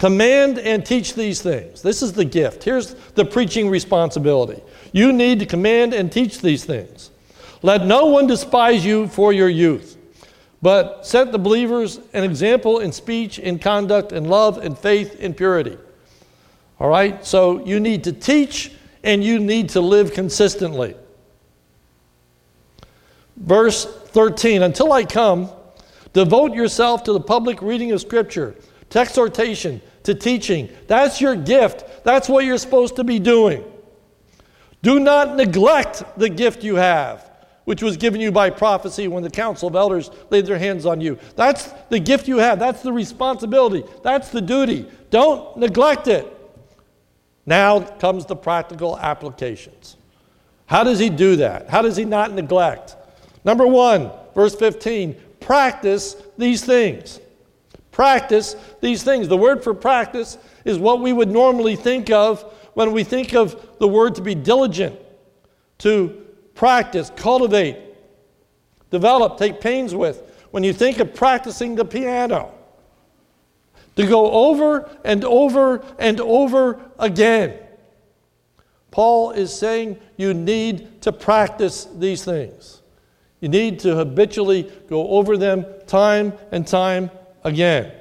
Command 0.00 0.58
and 0.58 0.84
teach 0.84 1.14
these 1.14 1.40
things. 1.40 1.82
This 1.82 2.02
is 2.02 2.12
the 2.12 2.24
gift. 2.24 2.64
Here's 2.64 2.94
the 3.14 3.24
preaching 3.24 3.68
responsibility. 3.70 4.60
You 4.92 5.12
need 5.12 5.38
to 5.38 5.46
command 5.46 5.94
and 5.94 6.10
teach 6.10 6.40
these 6.40 6.64
things. 6.64 7.10
Let 7.62 7.86
no 7.86 8.06
one 8.06 8.26
despise 8.26 8.84
you 8.84 9.06
for 9.06 9.32
your 9.32 9.48
youth, 9.48 9.96
but 10.60 11.06
set 11.06 11.30
the 11.30 11.38
believers 11.38 12.00
an 12.12 12.24
example 12.24 12.80
in 12.80 12.90
speech, 12.90 13.38
in 13.38 13.58
conduct, 13.58 14.10
in 14.10 14.24
love, 14.24 14.64
in 14.64 14.74
faith, 14.74 15.20
in 15.20 15.34
purity. 15.34 15.78
All 16.80 16.88
right? 16.88 17.24
So 17.24 17.64
you 17.64 17.78
need 17.78 18.02
to 18.04 18.12
teach 18.12 18.72
and 19.04 19.22
you 19.22 19.38
need 19.38 19.68
to 19.70 19.80
live 19.80 20.12
consistently. 20.12 20.96
Verse 23.36 23.84
13 23.84 24.62
Until 24.62 24.92
I 24.92 25.04
come, 25.04 25.50
Devote 26.12 26.54
yourself 26.54 27.04
to 27.04 27.12
the 27.12 27.20
public 27.20 27.62
reading 27.62 27.92
of 27.92 28.00
Scripture, 28.00 28.56
to 28.90 28.98
exhortation, 28.98 29.80
to 30.04 30.14
teaching. 30.14 30.68
That's 30.86 31.20
your 31.20 31.36
gift. 31.36 32.04
That's 32.04 32.28
what 32.28 32.44
you're 32.44 32.58
supposed 32.58 32.96
to 32.96 33.04
be 33.04 33.18
doing. 33.18 33.64
Do 34.82 34.98
not 34.98 35.36
neglect 35.36 36.04
the 36.16 36.28
gift 36.28 36.64
you 36.64 36.76
have, 36.76 37.30
which 37.64 37.82
was 37.82 37.96
given 37.96 38.20
you 38.20 38.32
by 38.32 38.50
prophecy 38.50 39.08
when 39.08 39.22
the 39.22 39.30
council 39.30 39.68
of 39.68 39.76
elders 39.76 40.10
laid 40.30 40.46
their 40.46 40.58
hands 40.58 40.86
on 40.86 41.00
you. 41.00 41.18
That's 41.36 41.66
the 41.90 42.00
gift 42.00 42.28
you 42.28 42.38
have. 42.38 42.58
That's 42.58 42.82
the 42.82 42.92
responsibility. 42.92 43.84
That's 44.02 44.30
the 44.30 44.40
duty. 44.40 44.90
Don't 45.10 45.56
neglect 45.58 46.08
it. 46.08 46.26
Now 47.44 47.80
comes 47.80 48.26
the 48.26 48.36
practical 48.36 48.98
applications. 48.98 49.96
How 50.66 50.84
does 50.84 50.98
he 50.98 51.10
do 51.10 51.36
that? 51.36 51.68
How 51.68 51.82
does 51.82 51.96
he 51.96 52.04
not 52.04 52.32
neglect? 52.32 52.96
Number 53.44 53.66
one, 53.66 54.10
verse 54.34 54.54
15 54.54 55.16
practice 55.40 56.16
these 56.38 56.64
things. 56.64 57.18
Practice 57.92 58.56
these 58.80 59.02
things. 59.02 59.28
The 59.28 59.36
word 59.36 59.64
for 59.64 59.74
practice 59.74 60.38
is 60.64 60.78
what 60.78 61.00
we 61.00 61.12
would 61.12 61.30
normally 61.30 61.76
think 61.76 62.10
of 62.10 62.42
when 62.74 62.92
we 62.92 63.04
think 63.04 63.34
of 63.34 63.78
the 63.78 63.88
word 63.88 64.14
to 64.14 64.22
be 64.22 64.34
diligent, 64.34 64.98
to 65.78 66.26
practice, 66.54 67.10
cultivate, 67.16 67.78
develop, 68.90 69.38
take 69.38 69.60
pains 69.60 69.94
with. 69.94 70.22
When 70.50 70.62
you 70.62 70.72
think 70.72 70.98
of 70.98 71.14
practicing 71.14 71.74
the 71.74 71.84
piano, 71.84 72.52
to 73.96 74.06
go 74.06 74.30
over 74.30 74.88
and 75.04 75.24
over 75.24 75.84
and 75.98 76.20
over 76.20 76.80
again. 76.98 77.58
Paul 78.90 79.32
is 79.32 79.52
saying 79.52 79.98
you 80.16 80.34
need 80.34 81.02
to 81.02 81.12
practice 81.12 81.86
these 81.96 82.24
things. 82.24 82.82
You 83.40 83.48
need 83.48 83.80
to 83.80 83.94
habitually 83.94 84.70
go 84.88 85.08
over 85.08 85.36
them 85.36 85.64
time 85.86 86.32
and 86.50 86.66
time 86.66 87.10
again. 87.44 87.92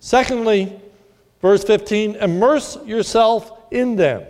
Secondly, 0.00 0.80
verse 1.40 1.64
15, 1.64 2.16
immerse 2.16 2.76
yourself 2.84 3.52
in 3.70 3.96
them. 3.96 4.24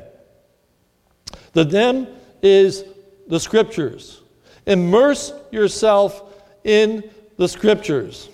The 1.52 1.64
them 1.64 2.06
is 2.42 2.84
the 3.28 3.40
scriptures. 3.40 4.20
Immerse 4.66 5.32
yourself 5.50 6.22
in 6.64 7.08
the 7.36 7.48
scriptures. 7.48 8.28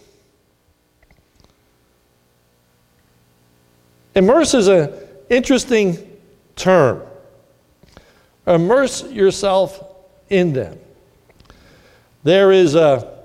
Immerse 4.15 4.55
is 4.55 4.69
an 4.69 4.93
interesting 5.29 6.19
term. 6.57 7.03
Immerse 8.47 9.05
yourself 9.05 9.85
in 10.29 10.53
them. 10.53 10.79
There 12.23 12.53
is 12.53 12.75
a, 12.75 13.20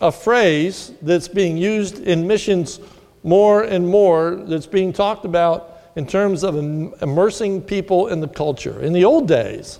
a 0.00 0.10
phrase 0.10 0.92
that's 1.02 1.28
being 1.28 1.56
used 1.56 1.98
in 2.00 2.26
missions 2.26 2.80
more 3.22 3.64
and 3.64 3.86
more 3.86 4.36
that's 4.46 4.66
being 4.66 4.92
talked 4.92 5.24
about 5.24 5.78
in 5.96 6.06
terms 6.06 6.42
of 6.42 6.56
immersing 7.02 7.60
people 7.60 8.08
in 8.08 8.20
the 8.20 8.28
culture. 8.28 8.80
In 8.80 8.92
the 8.92 9.04
old 9.04 9.28
days, 9.28 9.78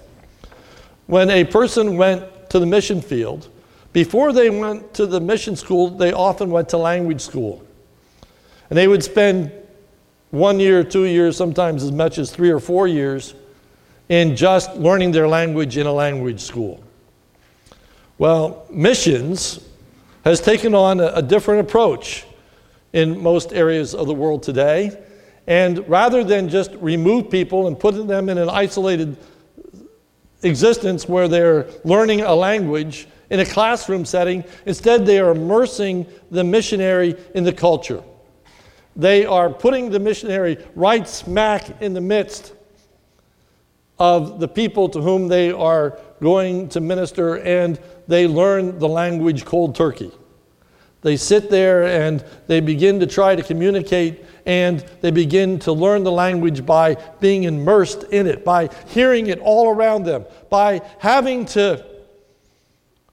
when 1.06 1.30
a 1.30 1.44
person 1.44 1.96
went 1.96 2.50
to 2.50 2.58
the 2.58 2.66
mission 2.66 3.00
field, 3.00 3.48
before 3.92 4.32
they 4.32 4.50
went 4.50 4.92
to 4.94 5.06
the 5.06 5.20
mission 5.20 5.56
school, 5.56 5.88
they 5.90 6.12
often 6.12 6.50
went 6.50 6.68
to 6.70 6.76
language 6.76 7.20
school. 7.20 7.64
And 8.68 8.76
they 8.76 8.86
would 8.86 9.02
spend 9.02 9.50
one 10.30 10.60
year, 10.60 10.84
two 10.84 11.06
years, 11.06 11.36
sometimes 11.36 11.82
as 11.82 11.90
much 11.90 12.18
as 12.18 12.30
three 12.30 12.50
or 12.50 12.60
four 12.60 12.86
years 12.86 13.34
in 14.08 14.36
just 14.36 14.76
learning 14.76 15.12
their 15.12 15.26
language 15.26 15.76
in 15.76 15.86
a 15.86 15.92
language 15.92 16.40
school. 16.40 16.82
Well, 18.18 18.66
missions 18.70 19.60
has 20.24 20.40
taken 20.40 20.74
on 20.74 21.00
a, 21.00 21.22
different 21.22 21.60
approach 21.60 22.26
in 22.92 23.20
most 23.22 23.52
areas 23.52 23.94
of 23.94 24.06
the 24.06 24.14
world 24.14 24.42
today. 24.42 24.96
And 25.46 25.88
rather 25.88 26.22
than 26.22 26.48
just 26.48 26.72
remove 26.74 27.30
people 27.30 27.66
and 27.66 27.78
put 27.78 28.06
them 28.06 28.28
in 28.28 28.38
an 28.38 28.48
isolated 28.48 29.16
existence 30.42 31.08
where 31.08 31.28
they're 31.28 31.66
learning 31.84 32.20
a 32.22 32.34
language 32.34 33.06
in 33.30 33.40
a 33.40 33.46
classroom 33.46 34.04
setting, 34.04 34.44
instead 34.66 35.06
they 35.06 35.18
are 35.18 35.30
immersing 35.30 36.06
the 36.30 36.44
missionary 36.44 37.14
in 37.34 37.44
the 37.44 37.52
culture. 37.52 38.02
They 38.96 39.24
are 39.24 39.48
putting 39.48 39.90
the 39.90 40.00
missionary 40.00 40.58
right 40.74 41.08
smack 41.08 41.80
in 41.80 41.94
the 41.94 42.00
midst 42.00 42.52
of 43.98 44.40
the 44.40 44.48
people 44.48 44.88
to 44.88 45.00
whom 45.00 45.28
they 45.28 45.52
are 45.52 45.98
going 46.20 46.68
to 46.70 46.80
minister, 46.80 47.36
and 47.36 47.78
they 48.10 48.26
learn 48.26 48.78
the 48.80 48.88
language 48.88 49.44
cold 49.44 49.76
turkey. 49.76 50.10
They 51.02 51.16
sit 51.16 51.48
there 51.48 51.84
and 51.84 52.24
they 52.48 52.58
begin 52.60 52.98
to 53.00 53.06
try 53.06 53.36
to 53.36 53.42
communicate 53.42 54.24
and 54.44 54.84
they 55.00 55.12
begin 55.12 55.60
to 55.60 55.72
learn 55.72 56.02
the 56.02 56.10
language 56.10 56.66
by 56.66 56.96
being 57.20 57.44
immersed 57.44 58.02
in 58.04 58.26
it, 58.26 58.44
by 58.44 58.68
hearing 58.88 59.28
it 59.28 59.38
all 59.38 59.70
around 59.72 60.04
them, 60.04 60.26
by 60.50 60.82
having 60.98 61.46
to 61.46 61.86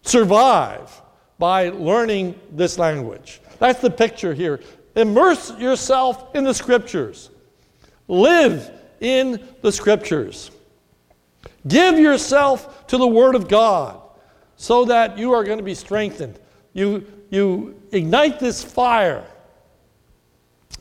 survive 0.01 1.01
by 1.38 1.69
learning 1.69 2.39
this 2.51 2.79
language. 2.79 3.39
That's 3.60 3.79
the 3.79 3.91
picture 3.91 4.33
here. 4.33 4.60
Immerse 4.95 5.55
yourself 5.60 6.36
in 6.36 6.43
the 6.43 6.55
scriptures, 6.55 7.29
live 8.07 8.71
in 8.99 9.47
the 9.62 9.71
scriptures. 9.71 10.49
Give 11.67 11.99
yourself 11.99 12.88
to 12.88 12.97
the 12.97 13.07
Word 13.07 13.36
of 13.36 13.47
God 13.47 14.01
so 14.57 14.85
that 14.85 15.17
you 15.17 15.33
are 15.33 15.43
going 15.43 15.59
to 15.59 15.63
be 15.63 15.75
strengthened. 15.75 16.37
You, 16.73 17.05
you 17.29 17.79
ignite 17.91 18.39
this 18.39 18.63
fire 18.63 19.25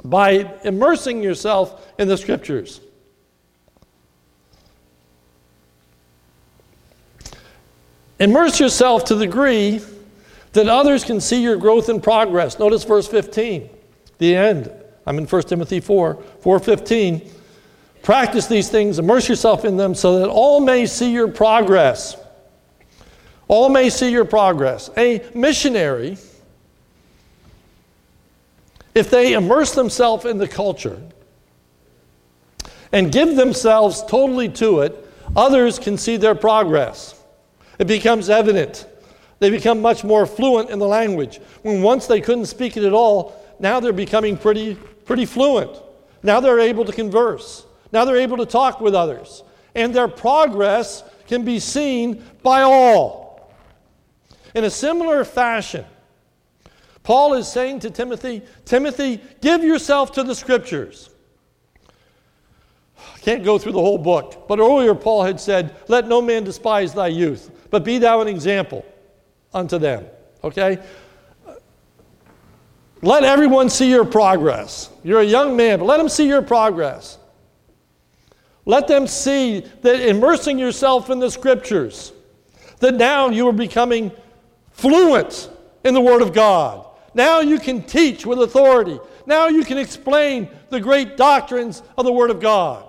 by 0.04 0.52
immersing 0.64 1.22
yourself 1.22 1.86
in 1.98 2.08
the 2.08 2.16
Scriptures. 2.16 2.80
Immerse 8.18 8.58
yourself 8.58 9.04
to 9.04 9.14
the 9.14 9.26
degree 9.26 9.80
that 10.52 10.68
others 10.68 11.04
can 11.04 11.20
see 11.20 11.42
your 11.42 11.56
growth 11.56 11.90
and 11.90 12.02
progress. 12.02 12.58
Notice 12.58 12.82
verse 12.84 13.06
15, 13.06 13.68
the 14.18 14.34
end. 14.34 14.72
I'm 15.06 15.18
in 15.18 15.26
1 15.26 15.42
Timothy 15.42 15.80
4, 15.80 16.14
4:15. 16.42 17.30
Practice 18.02 18.46
these 18.46 18.70
things, 18.70 18.98
immerse 18.98 19.28
yourself 19.28 19.64
in 19.64 19.76
them 19.76 19.94
so 19.94 20.20
that 20.20 20.28
all 20.28 20.60
may 20.60 20.86
see 20.86 21.12
your 21.12 21.28
progress. 21.28 22.16
All 23.48 23.68
may 23.68 23.90
see 23.90 24.10
your 24.10 24.24
progress. 24.24 24.90
A 24.96 25.24
missionary, 25.34 26.18
if 28.94 29.10
they 29.10 29.34
immerse 29.34 29.72
themselves 29.72 30.24
in 30.24 30.38
the 30.38 30.48
culture 30.48 31.00
and 32.92 33.12
give 33.12 33.36
themselves 33.36 34.02
totally 34.08 34.48
to 34.48 34.80
it, 34.80 35.08
others 35.36 35.78
can 35.78 35.96
see 35.96 36.16
their 36.16 36.34
progress. 36.34 37.22
It 37.78 37.86
becomes 37.86 38.30
evident. 38.30 38.86
They 39.38 39.50
become 39.50 39.82
much 39.82 40.02
more 40.02 40.24
fluent 40.24 40.70
in 40.70 40.78
the 40.78 40.88
language. 40.88 41.40
When 41.62 41.82
once 41.82 42.06
they 42.06 42.20
couldn't 42.20 42.46
speak 42.46 42.76
it 42.76 42.84
at 42.84 42.92
all, 42.92 43.34
now 43.60 43.80
they're 43.80 43.92
becoming 43.92 44.36
pretty, 44.36 44.74
pretty 45.04 45.26
fluent. 45.26 45.70
Now 46.22 46.40
they're 46.40 46.60
able 46.60 46.84
to 46.84 46.92
converse. 46.92 47.66
Now 47.92 48.04
they're 48.04 48.16
able 48.16 48.38
to 48.38 48.46
talk 48.46 48.80
with 48.80 48.94
others, 48.94 49.42
and 49.74 49.94
their 49.94 50.08
progress 50.08 51.04
can 51.28 51.44
be 51.44 51.60
seen 51.60 52.24
by 52.42 52.62
all. 52.62 53.25
In 54.56 54.64
a 54.64 54.70
similar 54.70 55.22
fashion, 55.22 55.84
Paul 57.02 57.34
is 57.34 57.46
saying 57.46 57.80
to 57.80 57.90
Timothy, 57.90 58.40
Timothy, 58.64 59.20
give 59.42 59.62
yourself 59.62 60.12
to 60.12 60.22
the 60.22 60.34
scriptures. 60.34 61.10
I 62.98 63.18
can't 63.18 63.44
go 63.44 63.58
through 63.58 63.72
the 63.72 63.82
whole 63.82 63.98
book, 63.98 64.48
but 64.48 64.58
earlier 64.58 64.94
Paul 64.94 65.24
had 65.24 65.38
said, 65.38 65.76
Let 65.88 66.08
no 66.08 66.22
man 66.22 66.44
despise 66.44 66.94
thy 66.94 67.08
youth, 67.08 67.50
but 67.68 67.84
be 67.84 67.98
thou 67.98 68.22
an 68.22 68.28
example 68.28 68.82
unto 69.52 69.76
them. 69.76 70.06
Okay? 70.42 70.78
Let 73.02 73.24
everyone 73.24 73.68
see 73.68 73.90
your 73.90 74.06
progress. 74.06 74.88
You're 75.04 75.20
a 75.20 75.24
young 75.24 75.54
man, 75.54 75.80
but 75.80 75.84
let 75.84 75.98
them 75.98 76.08
see 76.08 76.26
your 76.26 76.40
progress. 76.40 77.18
Let 78.64 78.88
them 78.88 79.06
see 79.06 79.60
that 79.82 80.00
immersing 80.00 80.58
yourself 80.58 81.10
in 81.10 81.18
the 81.18 81.30
scriptures, 81.30 82.14
that 82.78 82.94
now 82.94 83.28
you 83.28 83.46
are 83.48 83.52
becoming 83.52 84.12
fluent 84.76 85.50
in 85.84 85.94
the 85.94 86.00
Word 86.00 86.20
of 86.20 86.34
God. 86.34 86.86
Now 87.14 87.40
you 87.40 87.58
can 87.58 87.82
teach 87.82 88.26
with 88.26 88.42
authority. 88.42 89.00
Now 89.24 89.48
you 89.48 89.64
can 89.64 89.78
explain 89.78 90.48
the 90.68 90.80
great 90.80 91.16
doctrines 91.16 91.82
of 91.96 92.04
the 92.04 92.12
Word 92.12 92.30
of 92.30 92.40
God. 92.40 92.86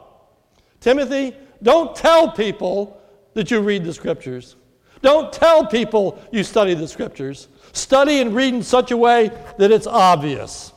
Timothy, 0.81 1.33
don't 1.63 1.95
tell 1.95 2.31
people 2.31 3.01
that 3.33 3.49
you 3.49 3.61
read 3.61 3.85
the 3.85 3.93
scriptures. 3.93 4.57
Don't 5.01 5.31
tell 5.31 5.65
people 5.65 6.21
you 6.31 6.43
study 6.43 6.73
the 6.73 6.87
scriptures. 6.87 7.47
Study 7.71 8.19
and 8.19 8.35
read 8.35 8.53
in 8.53 8.63
such 8.63 8.91
a 8.91 8.97
way 8.97 9.31
that 9.57 9.71
it's 9.71 9.87
obvious, 9.87 10.73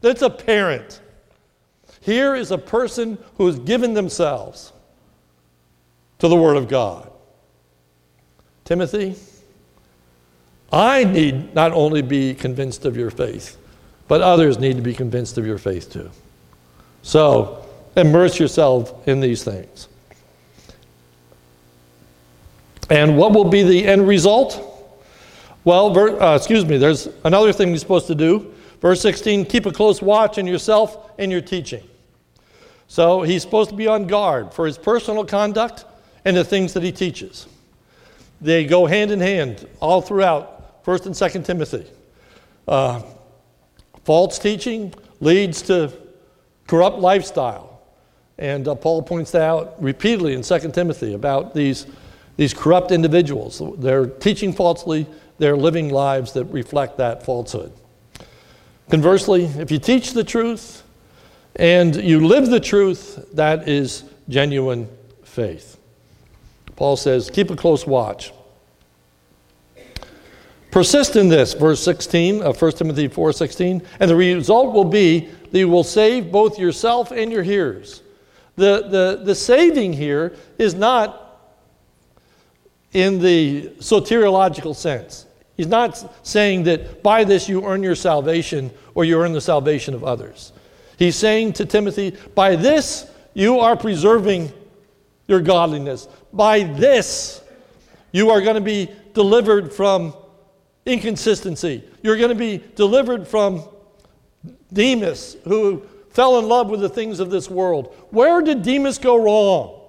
that 0.00 0.10
it's 0.10 0.22
apparent. 0.22 1.00
Here 2.00 2.34
is 2.34 2.50
a 2.50 2.58
person 2.58 3.18
who 3.36 3.46
has 3.46 3.58
given 3.58 3.92
themselves 3.92 4.72
to 6.18 6.28
the 6.28 6.36
Word 6.36 6.56
of 6.56 6.66
God. 6.66 7.10
Timothy, 8.64 9.16
I 10.72 11.04
need 11.04 11.54
not 11.54 11.72
only 11.72 12.02
be 12.02 12.34
convinced 12.34 12.84
of 12.84 12.96
your 12.96 13.10
faith, 13.10 13.56
but 14.08 14.20
others 14.20 14.58
need 14.58 14.76
to 14.76 14.82
be 14.82 14.94
convinced 14.94 15.38
of 15.38 15.46
your 15.46 15.58
faith 15.58 15.92
too. 15.92 16.10
So, 17.02 17.66
immerse 17.96 18.38
yourself 18.38 19.06
in 19.08 19.20
these 19.20 19.42
things. 19.42 19.88
And 22.88 23.16
what 23.16 23.32
will 23.32 23.44
be 23.44 23.62
the 23.62 23.86
end 23.86 24.06
result? 24.06 24.66
Well, 25.64 25.92
ver, 25.92 26.20
uh, 26.20 26.36
excuse 26.36 26.64
me, 26.64 26.76
there's 26.76 27.08
another 27.24 27.52
thing 27.52 27.68
you're 27.68 27.78
supposed 27.78 28.08
to 28.08 28.14
do. 28.14 28.52
Verse 28.80 29.00
16 29.02 29.44
keep 29.44 29.66
a 29.66 29.72
close 29.72 30.00
watch 30.00 30.38
on 30.38 30.46
yourself 30.46 31.10
and 31.18 31.30
your 31.30 31.40
teaching. 31.40 31.86
So 32.88 33.22
he's 33.22 33.42
supposed 33.42 33.70
to 33.70 33.76
be 33.76 33.86
on 33.86 34.06
guard 34.06 34.52
for 34.52 34.66
his 34.66 34.76
personal 34.76 35.24
conduct 35.24 35.84
and 36.24 36.36
the 36.36 36.44
things 36.44 36.72
that 36.72 36.82
he 36.82 36.90
teaches. 36.90 37.46
They 38.40 38.64
go 38.64 38.86
hand 38.86 39.10
in 39.10 39.20
hand 39.20 39.68
all 39.80 40.00
throughout 40.00 40.59
1st 40.84 41.06
and 41.06 41.14
2nd 41.14 41.44
Timothy. 41.44 41.86
Uh, 42.66 43.02
false 44.04 44.38
teaching 44.38 44.94
leads 45.20 45.62
to 45.62 45.92
corrupt 46.66 46.98
lifestyle. 46.98 47.82
And 48.38 48.66
uh, 48.66 48.74
Paul 48.74 49.02
points 49.02 49.32
that 49.32 49.42
out 49.42 49.82
repeatedly 49.82 50.34
in 50.34 50.42
2 50.42 50.72
Timothy 50.72 51.12
about 51.12 51.54
these, 51.54 51.86
these 52.36 52.54
corrupt 52.54 52.90
individuals. 52.90 53.60
They're 53.78 54.06
teaching 54.06 54.52
falsely, 54.52 55.06
they're 55.38 55.56
living 55.56 55.90
lives 55.90 56.32
that 56.32 56.44
reflect 56.44 56.96
that 56.98 57.24
falsehood. 57.24 57.72
Conversely, 58.88 59.44
if 59.44 59.70
you 59.70 59.78
teach 59.78 60.12
the 60.12 60.24
truth 60.24 60.82
and 61.56 61.94
you 61.96 62.26
live 62.26 62.48
the 62.48 62.60
truth, 62.60 63.28
that 63.34 63.68
is 63.68 64.04
genuine 64.28 64.88
faith. 65.22 65.78
Paul 66.76 66.96
says, 66.96 67.30
keep 67.30 67.50
a 67.50 67.56
close 67.56 67.86
watch. 67.86 68.32
Persist 70.70 71.16
in 71.16 71.28
this, 71.28 71.54
verse 71.54 71.82
16 71.82 72.42
of 72.42 72.60
1 72.60 72.72
Timothy 72.72 73.08
4:16, 73.08 73.82
and 73.98 74.10
the 74.10 74.16
result 74.16 74.72
will 74.72 74.84
be 74.84 75.28
that 75.50 75.58
you 75.58 75.68
will 75.68 75.84
save 75.84 76.30
both 76.30 76.58
yourself 76.58 77.10
and 77.10 77.32
your 77.32 77.42
hearers. 77.42 78.02
The, 78.56 78.86
the, 78.88 79.22
the 79.24 79.34
saving 79.34 79.92
here 79.92 80.34
is 80.58 80.74
not 80.74 81.26
in 82.92 83.20
the 83.20 83.70
soteriological 83.78 84.76
sense. 84.76 85.26
He's 85.56 85.66
not 85.66 86.26
saying 86.26 86.64
that 86.64 87.02
by 87.02 87.24
this 87.24 87.48
you 87.48 87.64
earn 87.64 87.82
your 87.82 87.94
salvation 87.94 88.70
or 88.94 89.04
you 89.04 89.20
earn 89.20 89.32
the 89.32 89.40
salvation 89.40 89.94
of 89.94 90.04
others. 90.04 90.52
He's 90.98 91.16
saying 91.16 91.54
to 91.54 91.66
Timothy, 91.66 92.16
by 92.34 92.56
this 92.56 93.10
you 93.34 93.60
are 93.60 93.76
preserving 93.76 94.52
your 95.26 95.40
godliness. 95.40 96.08
By 96.32 96.64
this, 96.64 97.42
you 98.12 98.30
are 98.30 98.40
going 98.40 98.56
to 98.56 98.60
be 98.60 98.90
delivered 99.14 99.72
from 99.72 100.12
inconsistency. 100.86 101.84
You're 102.02 102.16
going 102.16 102.30
to 102.30 102.34
be 102.34 102.62
delivered 102.74 103.26
from 103.26 103.64
Demas, 104.72 105.36
who 105.44 105.82
fell 106.10 106.38
in 106.38 106.48
love 106.48 106.70
with 106.70 106.80
the 106.80 106.88
things 106.88 107.20
of 107.20 107.30
this 107.30 107.48
world. 107.50 107.94
Where 108.10 108.40
did 108.42 108.62
Demas 108.62 108.98
go 108.98 109.16
wrong? 109.16 109.80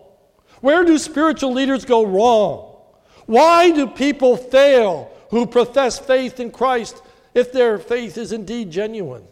Where 0.61 0.83
do 0.83 0.97
spiritual 0.97 1.53
leaders 1.53 1.85
go 1.85 2.05
wrong? 2.05 2.75
Why 3.25 3.71
do 3.71 3.87
people 3.87 4.37
fail 4.37 5.11
who 5.29 5.45
profess 5.45 5.97
faith 5.97 6.39
in 6.39 6.51
Christ 6.51 7.01
if 7.33 7.51
their 7.51 7.77
faith 7.77 8.17
is 8.17 8.31
indeed 8.31 8.71
genuine? 8.71 9.23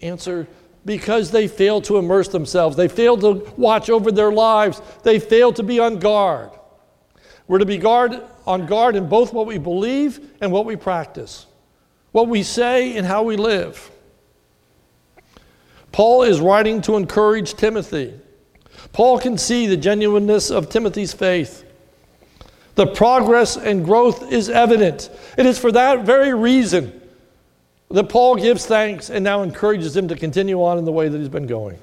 Answer 0.00 0.46
because 0.84 1.30
they 1.30 1.48
fail 1.48 1.80
to 1.82 1.96
immerse 1.96 2.28
themselves. 2.28 2.76
They 2.76 2.88
fail 2.88 3.16
to 3.18 3.50
watch 3.56 3.88
over 3.88 4.12
their 4.12 4.32
lives. 4.32 4.82
They 5.02 5.18
fail 5.18 5.52
to 5.54 5.62
be 5.62 5.78
on 5.80 5.98
guard. 5.98 6.50
We're 7.46 7.58
to 7.58 7.66
be 7.66 7.78
guard, 7.78 8.20
on 8.46 8.66
guard 8.66 8.96
in 8.96 9.08
both 9.08 9.32
what 9.32 9.46
we 9.46 9.58
believe 9.58 10.20
and 10.40 10.50
what 10.50 10.64
we 10.64 10.76
practice, 10.76 11.46
what 12.12 12.28
we 12.28 12.42
say 12.42 12.96
and 12.96 13.06
how 13.06 13.22
we 13.22 13.36
live. 13.36 13.90
Paul 15.92 16.22
is 16.22 16.40
writing 16.40 16.80
to 16.82 16.96
encourage 16.96 17.54
Timothy. 17.54 18.14
Paul 18.92 19.18
can 19.18 19.38
see 19.38 19.66
the 19.66 19.76
genuineness 19.76 20.50
of 20.50 20.68
Timothy's 20.68 21.12
faith. 21.12 21.64
The 22.74 22.86
progress 22.86 23.56
and 23.56 23.84
growth 23.84 24.32
is 24.32 24.48
evident. 24.48 25.10
It 25.38 25.46
is 25.46 25.58
for 25.58 25.70
that 25.72 26.04
very 26.04 26.34
reason 26.34 27.00
that 27.90 28.08
Paul 28.08 28.36
gives 28.36 28.66
thanks 28.66 29.10
and 29.10 29.22
now 29.22 29.42
encourages 29.42 29.96
him 29.96 30.08
to 30.08 30.16
continue 30.16 30.62
on 30.62 30.78
in 30.78 30.84
the 30.84 30.92
way 30.92 31.08
that 31.08 31.16
he's 31.16 31.28
been 31.28 31.46
going. 31.46 31.78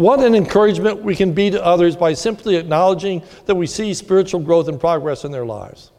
What 0.00 0.20
an 0.20 0.34
encouragement 0.34 1.02
we 1.02 1.14
can 1.14 1.34
be 1.34 1.50
to 1.50 1.62
others 1.62 1.94
by 1.94 2.14
simply 2.14 2.56
acknowledging 2.56 3.22
that 3.44 3.54
we 3.54 3.66
see 3.66 3.92
spiritual 3.92 4.40
growth 4.40 4.66
and 4.66 4.80
progress 4.80 5.26
in 5.26 5.30
their 5.30 5.44
lives. 5.44 5.90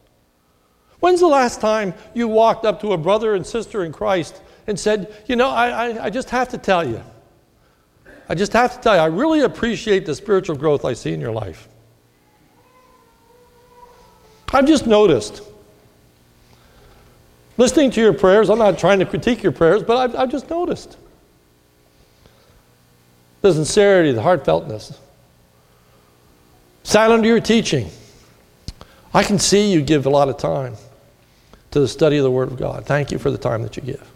When's 1.02 1.20
the 1.20 1.28
last 1.28 1.62
time 1.62 1.94
you 2.16 2.28
walked 2.28 2.66
up 2.66 2.82
to 2.82 2.94
a 2.94 2.98
brother 2.98 3.36
and 3.36 3.46
sister 3.46 3.86
in 3.86 3.92
Christ 3.92 4.42
and 4.66 4.80
said, 4.80 5.14
You 5.28 5.36
know, 5.36 5.50
I, 5.50 5.68
I, 5.70 6.06
I 6.06 6.10
just 6.10 6.32
have 6.32 6.50
to 6.50 6.58
tell 6.58 6.84
you, 6.84 7.04
I 8.28 8.34
just 8.34 8.54
have 8.54 8.74
to 8.74 8.82
tell 8.82 8.96
you, 8.96 9.02
I 9.02 9.06
really 9.06 9.42
appreciate 9.42 10.08
the 10.08 10.16
spiritual 10.16 10.56
growth 10.56 10.84
I 10.84 10.94
see 10.94 11.14
in 11.14 11.22
your 11.22 11.32
life. 11.32 11.68
I've 14.52 14.66
just 14.66 14.88
noticed 14.88 15.44
Listening 17.58 17.92
to 17.92 18.02
your 18.02 18.14
prayers, 18.14 18.50
I'm 18.50 18.58
not 18.58 18.80
trying 18.80 18.98
to 18.98 19.06
critique 19.06 19.44
your 19.44 19.52
prayers, 19.52 19.84
but 19.84 19.96
I've, 19.96 20.16
I've 20.16 20.32
just 20.32 20.50
noticed 20.50 20.98
the 23.42 23.54
sincerity, 23.54 24.12
the 24.12 24.22
heartfeltness. 24.22 24.98
Sat 26.84 27.12
under 27.12 27.28
your 27.28 27.40
teaching. 27.40 27.90
I 29.14 29.24
can 29.24 29.40
see 29.40 29.72
you 29.72 29.82
give 29.82 30.06
a 30.06 30.10
lot 30.10 30.30
of 30.30 30.38
time 30.38 30.76
to 31.72 31.80
the 31.80 31.88
study 31.88 32.18
of 32.18 32.24
the 32.24 32.32
Word 32.32 32.50
of 32.50 32.58
God. 32.58 32.86
Thank 32.86 33.12
you 33.12 33.20
for 33.20 33.32
the 33.32 33.38
time 33.38 33.62
that 33.64 33.78
you 33.78 33.84
give. 33.84 34.08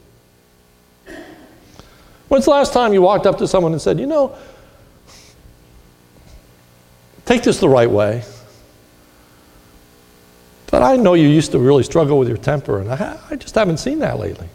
When's 2.28 2.46
the 2.46 2.52
last 2.52 2.74
time 2.74 2.94
you 2.94 3.02
walked 3.02 3.26
up 3.26 3.38
to 3.38 3.48
someone 3.48 3.72
and 3.72 3.82
said, 3.82 4.00
You 4.00 4.08
know, 4.08 4.36
take 7.26 7.44
this 7.44 7.60
the 7.60 7.70
right 7.70 7.90
way? 7.90 8.24
But 10.72 10.82
I 10.82 10.98
know 10.98 11.14
you 11.14 11.28
used 11.28 11.52
to 11.52 11.60
really 11.60 11.84
struggle 11.84 12.18
with 12.18 12.28
your 12.28 12.38
temper, 12.38 12.80
and 12.80 12.92
I, 12.92 13.18
I 13.30 13.36
just 13.36 13.56
haven't 13.56 13.78
seen 13.78 14.00
that 14.00 14.20
lately. 14.20 14.50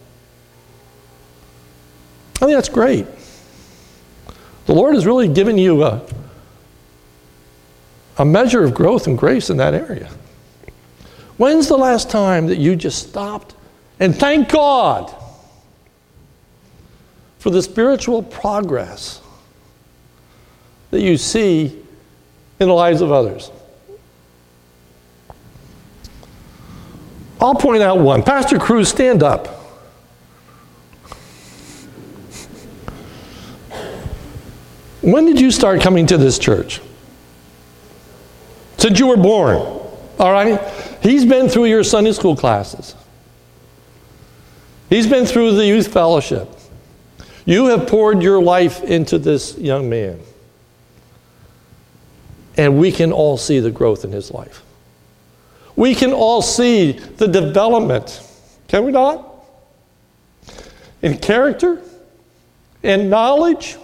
I 2.36 2.46
think 2.46 2.52
that's 2.52 2.68
great. 2.68 3.06
The 4.70 4.76
Lord 4.76 4.94
has 4.94 5.04
really 5.04 5.26
given 5.26 5.58
you 5.58 5.82
a, 5.82 6.00
a 8.18 8.24
measure 8.24 8.62
of 8.62 8.72
growth 8.72 9.08
and 9.08 9.18
grace 9.18 9.50
in 9.50 9.56
that 9.56 9.74
area. 9.74 10.08
When's 11.38 11.66
the 11.66 11.76
last 11.76 12.08
time 12.08 12.46
that 12.46 12.58
you 12.58 12.76
just 12.76 13.08
stopped 13.08 13.56
and 13.98 14.14
thank 14.14 14.48
God 14.48 15.12
for 17.40 17.50
the 17.50 17.60
spiritual 17.64 18.22
progress 18.22 19.20
that 20.92 21.00
you 21.00 21.16
see 21.16 21.76
in 22.60 22.68
the 22.68 22.72
lives 22.72 23.00
of 23.00 23.10
others? 23.10 23.50
I'll 27.40 27.56
point 27.56 27.82
out 27.82 27.98
one. 27.98 28.22
Pastor 28.22 28.60
Cruz, 28.60 28.88
stand 28.88 29.24
up. 29.24 29.59
When 35.00 35.26
did 35.26 35.40
you 35.40 35.50
start 35.50 35.80
coming 35.80 36.06
to 36.06 36.16
this 36.16 36.38
church? 36.38 36.80
Since 38.78 38.98
you 38.98 39.06
were 39.06 39.16
born. 39.16 39.56
All 39.56 40.32
right? 40.32 40.60
He's 41.02 41.24
been 41.24 41.48
through 41.48 41.66
your 41.66 41.84
Sunday 41.84 42.12
school 42.12 42.36
classes. 42.36 42.94
He's 44.88 45.06
been 45.06 45.24
through 45.24 45.56
the 45.56 45.66
youth 45.66 45.92
fellowship. 45.92 46.48
You 47.46 47.66
have 47.66 47.86
poured 47.86 48.22
your 48.22 48.42
life 48.42 48.82
into 48.82 49.18
this 49.18 49.56
young 49.56 49.88
man. 49.88 50.20
And 52.56 52.78
we 52.78 52.92
can 52.92 53.12
all 53.12 53.38
see 53.38 53.60
the 53.60 53.70
growth 53.70 54.04
in 54.04 54.12
his 54.12 54.30
life 54.30 54.62
we 55.80 55.94
can 55.94 56.12
all 56.12 56.42
see 56.42 56.92
the 56.92 57.26
development, 57.26 58.22
can 58.68 58.84
we 58.84 58.92
not? 58.92 59.26
In 61.00 61.16
character, 61.16 61.80
in 62.82 63.08
knowledge, 63.08 63.78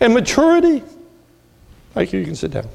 and 0.00 0.14
maturity. 0.14 0.82
Thank 1.92 2.12
you, 2.12 2.20
you 2.20 2.26
can 2.26 2.34
sit 2.34 2.50
down. 2.50 2.68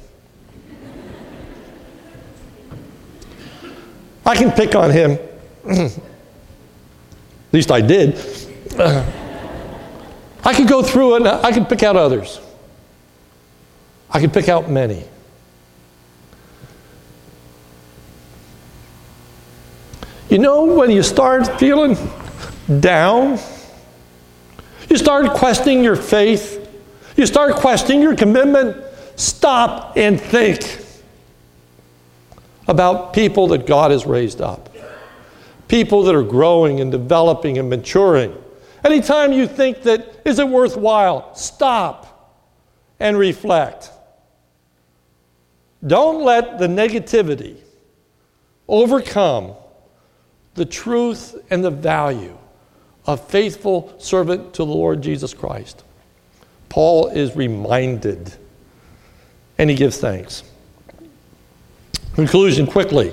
I 4.24 4.34
can 4.34 4.50
pick 4.50 4.74
on 4.74 4.90
him. 4.90 5.18
At 5.68 5.92
least 7.52 7.70
I 7.70 7.80
did. 7.80 8.16
I 8.78 10.54
could 10.54 10.68
go 10.68 10.82
through 10.82 11.16
it 11.16 11.22
and 11.22 11.28
I 11.28 11.52
could 11.52 11.68
pick 11.68 11.82
out 11.82 11.96
others. 11.96 12.40
I 14.10 14.20
could 14.20 14.32
pick 14.32 14.48
out 14.48 14.70
many. 14.70 15.04
You 20.28 20.38
know, 20.38 20.64
when 20.64 20.90
you 20.90 21.02
start 21.02 21.58
feeling 21.58 21.96
down, 22.80 23.38
you 24.90 24.96
start 24.96 25.30
questioning 25.30 25.84
your 25.84 25.96
faith, 25.96 26.55
you 27.16 27.26
start 27.26 27.54
questioning 27.56 28.02
your 28.02 28.14
commitment, 28.14 28.76
stop 29.16 29.96
and 29.96 30.20
think. 30.20 30.84
about 32.68 33.12
people 33.12 33.48
that 33.48 33.66
God 33.66 33.90
has 33.90 34.06
raised 34.06 34.40
up, 34.40 34.74
people 35.68 36.02
that 36.04 36.14
are 36.14 36.22
growing 36.22 36.80
and 36.80 36.90
developing 36.90 37.58
and 37.58 37.70
maturing. 37.70 38.34
Anytime 38.84 39.32
you 39.32 39.46
think 39.46 39.82
that, 39.82 40.20
is 40.24 40.38
it 40.38 40.48
worthwhile? 40.48 41.34
Stop 41.34 42.42
and 42.98 43.18
reflect. 43.18 43.90
Don't 45.86 46.24
let 46.24 46.58
the 46.58 46.66
negativity 46.66 47.56
overcome 48.68 49.54
the 50.54 50.64
truth 50.64 51.36
and 51.50 51.64
the 51.64 51.70
value 51.70 52.36
of 53.06 53.28
faithful 53.28 53.94
servant 53.98 54.54
to 54.54 54.58
the 54.58 54.72
Lord 54.72 55.02
Jesus 55.02 55.34
Christ. 55.34 55.84
Paul 56.68 57.08
is 57.08 57.34
reminded 57.36 58.34
and 59.58 59.70
he 59.70 59.76
gives 59.76 59.98
thanks. 59.98 60.42
Conclusion 62.14 62.66
quickly. 62.66 63.12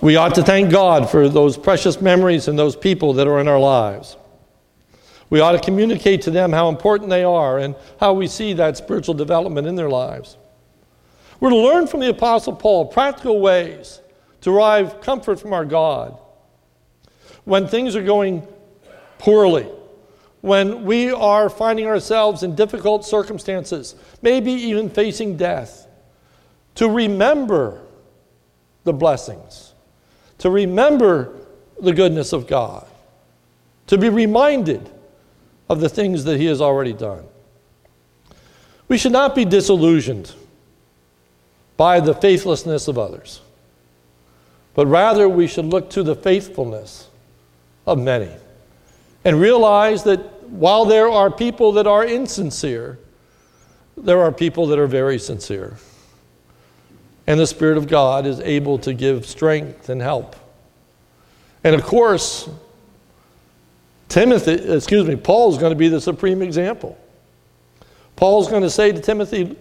We 0.00 0.16
ought 0.16 0.34
to 0.34 0.42
thank 0.42 0.70
God 0.70 1.10
for 1.10 1.28
those 1.28 1.56
precious 1.56 2.00
memories 2.00 2.48
and 2.48 2.58
those 2.58 2.76
people 2.76 3.14
that 3.14 3.26
are 3.26 3.40
in 3.40 3.48
our 3.48 3.58
lives. 3.58 4.16
We 5.30 5.40
ought 5.40 5.52
to 5.52 5.58
communicate 5.58 6.22
to 6.22 6.30
them 6.30 6.52
how 6.52 6.68
important 6.68 7.10
they 7.10 7.24
are 7.24 7.58
and 7.58 7.74
how 7.98 8.12
we 8.12 8.28
see 8.28 8.52
that 8.54 8.76
spiritual 8.76 9.14
development 9.14 9.66
in 9.66 9.74
their 9.74 9.88
lives. 9.88 10.36
We're 11.40 11.50
to 11.50 11.56
learn 11.56 11.86
from 11.86 12.00
the 12.00 12.10
Apostle 12.10 12.54
Paul 12.54 12.86
practical 12.86 13.40
ways 13.40 14.00
to 14.42 14.50
derive 14.50 15.00
comfort 15.00 15.40
from 15.40 15.52
our 15.52 15.64
God 15.64 16.18
when 17.44 17.66
things 17.66 17.96
are 17.96 18.02
going 18.02 18.46
poorly, 19.18 19.66
when 20.46 20.84
we 20.84 21.10
are 21.10 21.50
finding 21.50 21.88
ourselves 21.88 22.44
in 22.44 22.54
difficult 22.54 23.04
circumstances, 23.04 23.96
maybe 24.22 24.52
even 24.52 24.88
facing 24.88 25.36
death, 25.36 25.88
to 26.76 26.88
remember 26.88 27.80
the 28.84 28.92
blessings, 28.92 29.74
to 30.38 30.48
remember 30.48 31.34
the 31.80 31.92
goodness 31.92 32.32
of 32.32 32.46
God, 32.46 32.86
to 33.88 33.98
be 33.98 34.08
reminded 34.08 34.88
of 35.68 35.80
the 35.80 35.88
things 35.88 36.22
that 36.22 36.38
He 36.38 36.46
has 36.46 36.60
already 36.60 36.92
done. 36.92 37.24
We 38.86 38.98
should 38.98 39.10
not 39.10 39.34
be 39.34 39.44
disillusioned 39.44 40.32
by 41.76 41.98
the 41.98 42.14
faithlessness 42.14 42.86
of 42.86 42.98
others, 42.98 43.40
but 44.74 44.86
rather 44.86 45.28
we 45.28 45.48
should 45.48 45.64
look 45.64 45.90
to 45.90 46.04
the 46.04 46.14
faithfulness 46.14 47.08
of 47.84 47.98
many 47.98 48.30
and 49.24 49.40
realize 49.40 50.04
that 50.04 50.20
while 50.50 50.84
there 50.84 51.08
are 51.08 51.30
people 51.30 51.72
that 51.72 51.86
are 51.86 52.04
insincere, 52.04 52.98
there 53.96 54.20
are 54.20 54.32
people 54.32 54.66
that 54.68 54.78
are 54.78 54.86
very 54.86 55.18
sincere. 55.18 55.76
And 57.26 57.40
the 57.40 57.46
Spirit 57.46 57.76
of 57.76 57.88
God 57.88 58.26
is 58.26 58.40
able 58.40 58.78
to 58.78 58.94
give 58.94 59.26
strength 59.26 59.88
and 59.88 60.00
help. 60.00 60.36
And 61.64 61.74
of 61.74 61.82
course, 61.82 62.48
Timothy, 64.08 64.52
excuse 64.52 65.06
me, 65.06 65.16
Paul 65.16 65.52
is 65.52 65.58
going 65.58 65.70
to 65.70 65.76
be 65.76 65.88
the 65.88 66.00
supreme 66.00 66.42
example. 66.42 66.96
Paul's 68.14 68.48
going 68.48 68.62
to 68.62 68.70
say 68.70 68.92
to 68.92 69.00
Timothy, 69.00 69.56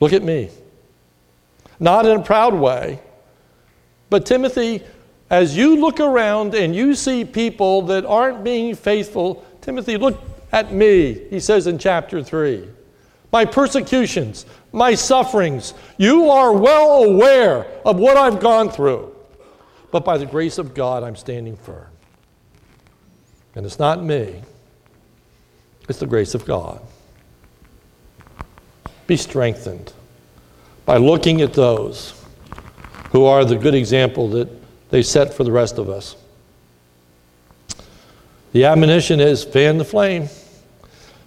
Look 0.00 0.12
at 0.14 0.22
me. 0.22 0.48
Not 1.78 2.06
in 2.06 2.18
a 2.18 2.22
proud 2.22 2.54
way, 2.54 3.00
but 4.08 4.26
Timothy, 4.26 4.82
as 5.30 5.56
you 5.56 5.76
look 5.76 6.00
around 6.00 6.54
and 6.54 6.74
you 6.74 6.94
see 6.94 7.24
people 7.24 7.82
that 7.82 8.04
aren't 8.04 8.42
being 8.42 8.74
faithful, 8.74 9.44
Timothy, 9.60 9.96
look 9.96 10.20
at 10.52 10.72
me, 10.72 11.14
he 11.30 11.40
says 11.40 11.66
in 11.66 11.78
chapter 11.78 12.22
3. 12.22 12.68
My 13.32 13.44
persecutions, 13.44 14.46
my 14.72 14.94
sufferings, 14.94 15.74
you 15.98 16.30
are 16.30 16.52
well 16.52 17.04
aware 17.04 17.66
of 17.84 17.96
what 17.96 18.16
I've 18.16 18.40
gone 18.40 18.70
through. 18.70 19.14
But 19.90 20.04
by 20.04 20.18
the 20.18 20.26
grace 20.26 20.58
of 20.58 20.74
God, 20.74 21.02
I'm 21.02 21.16
standing 21.16 21.56
firm. 21.56 21.86
And 23.54 23.66
it's 23.66 23.78
not 23.78 24.02
me, 24.02 24.42
it's 25.88 25.98
the 25.98 26.06
grace 26.06 26.34
of 26.34 26.44
God. 26.44 26.80
Be 29.06 29.16
strengthened 29.16 29.92
by 30.84 30.96
looking 30.96 31.40
at 31.40 31.52
those 31.52 32.20
who 33.10 33.24
are 33.24 33.44
the 33.44 33.56
good 33.56 33.74
example 33.74 34.28
that 34.28 34.48
they 34.90 35.02
set 35.02 35.34
for 35.34 35.44
the 35.44 35.52
rest 35.52 35.78
of 35.78 35.88
us. 35.88 36.16
The 38.52 38.64
admonition 38.64 39.20
is 39.20 39.44
fan 39.44 39.78
the 39.78 39.84
flame. 39.84 40.28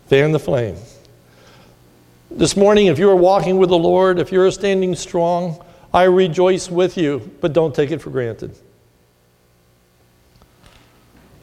Fan 0.08 0.32
the 0.32 0.40
flame. 0.40 0.76
This 2.30 2.58
morning, 2.58 2.88
if 2.88 3.00
you 3.00 3.10
are 3.10 3.16
walking 3.16 3.58
with 3.58 3.70
the 3.70 3.78
Lord, 3.78 4.20
if 4.20 4.32
you're 4.32 4.52
standing 4.52 4.96
strong, 4.96 5.64
I 5.94 6.04
rejoice 6.04 6.70
with 6.70 6.98
you, 6.98 7.32
but 7.40 7.54
don't 7.54 7.74
take 7.74 7.92
it 7.92 8.02
for 8.02 8.10
granted. 8.10 8.58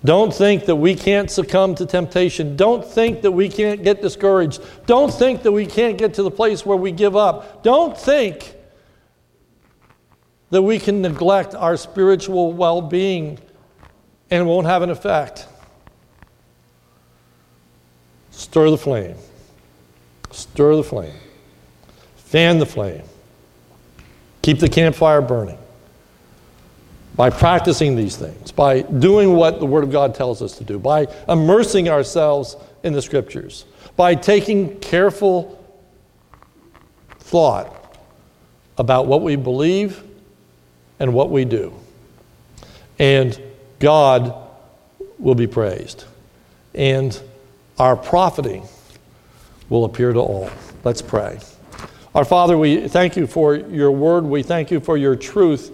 Don't 0.04 0.34
think 0.34 0.64
that 0.64 0.76
we 0.76 0.94
can't 0.94 1.30
succumb 1.30 1.74
to 1.76 1.86
temptation. 1.86 2.56
Don't 2.56 2.84
think 2.84 3.22
that 3.22 3.32
we 3.32 3.48
can't 3.48 3.82
get 3.82 4.02
discouraged. 4.02 4.60
Don't 4.86 5.12
think 5.12 5.42
that 5.42 5.52
we 5.52 5.66
can't 5.66 5.96
get 5.96 6.14
to 6.14 6.22
the 6.22 6.30
place 6.30 6.64
where 6.66 6.76
we 6.76 6.90
give 6.90 7.16
up. 7.16 7.62
Don't 7.62 7.96
think 7.96 8.54
that 10.50 10.62
we 10.62 10.78
can 10.78 11.00
neglect 11.00 11.54
our 11.54 11.76
spiritual 11.76 12.52
well 12.52 12.82
being 12.82 13.38
and 14.30 14.46
won't 14.46 14.66
have 14.66 14.82
an 14.82 14.90
effect. 14.90 15.46
Stir 18.50 18.70
the 18.70 18.76
flame. 18.76 19.14
Stir 20.32 20.74
the 20.74 20.82
flame. 20.82 21.14
Fan 22.16 22.58
the 22.58 22.66
flame. 22.66 23.04
Keep 24.42 24.58
the 24.58 24.68
campfire 24.68 25.20
burning 25.20 25.56
by 27.14 27.30
practicing 27.30 27.94
these 27.94 28.16
things, 28.16 28.50
by 28.50 28.80
doing 28.82 29.34
what 29.34 29.60
the 29.60 29.66
Word 29.66 29.84
of 29.84 29.92
God 29.92 30.16
tells 30.16 30.42
us 30.42 30.58
to 30.58 30.64
do, 30.64 30.80
by 30.80 31.06
immersing 31.28 31.88
ourselves 31.88 32.56
in 32.82 32.92
the 32.92 33.00
Scriptures, 33.00 33.66
by 33.94 34.16
taking 34.16 34.80
careful 34.80 35.64
thought 37.20 37.96
about 38.78 39.06
what 39.06 39.22
we 39.22 39.36
believe 39.36 40.02
and 40.98 41.14
what 41.14 41.30
we 41.30 41.44
do. 41.44 41.72
And 42.98 43.40
God 43.78 44.34
will 45.20 45.36
be 45.36 45.46
praised. 45.46 46.04
And 46.74 47.20
our 47.80 47.96
profiting 47.96 48.62
will 49.70 49.86
appear 49.86 50.12
to 50.12 50.18
all. 50.18 50.50
Let's 50.84 51.00
pray. 51.00 51.40
Our 52.14 52.26
Father, 52.26 52.58
we 52.58 52.88
thank 52.88 53.16
you 53.16 53.26
for 53.26 53.54
your 53.54 53.90
word. 53.90 54.24
We 54.24 54.42
thank 54.42 54.70
you 54.70 54.80
for 54.80 54.98
your 54.98 55.16
truth. 55.16 55.72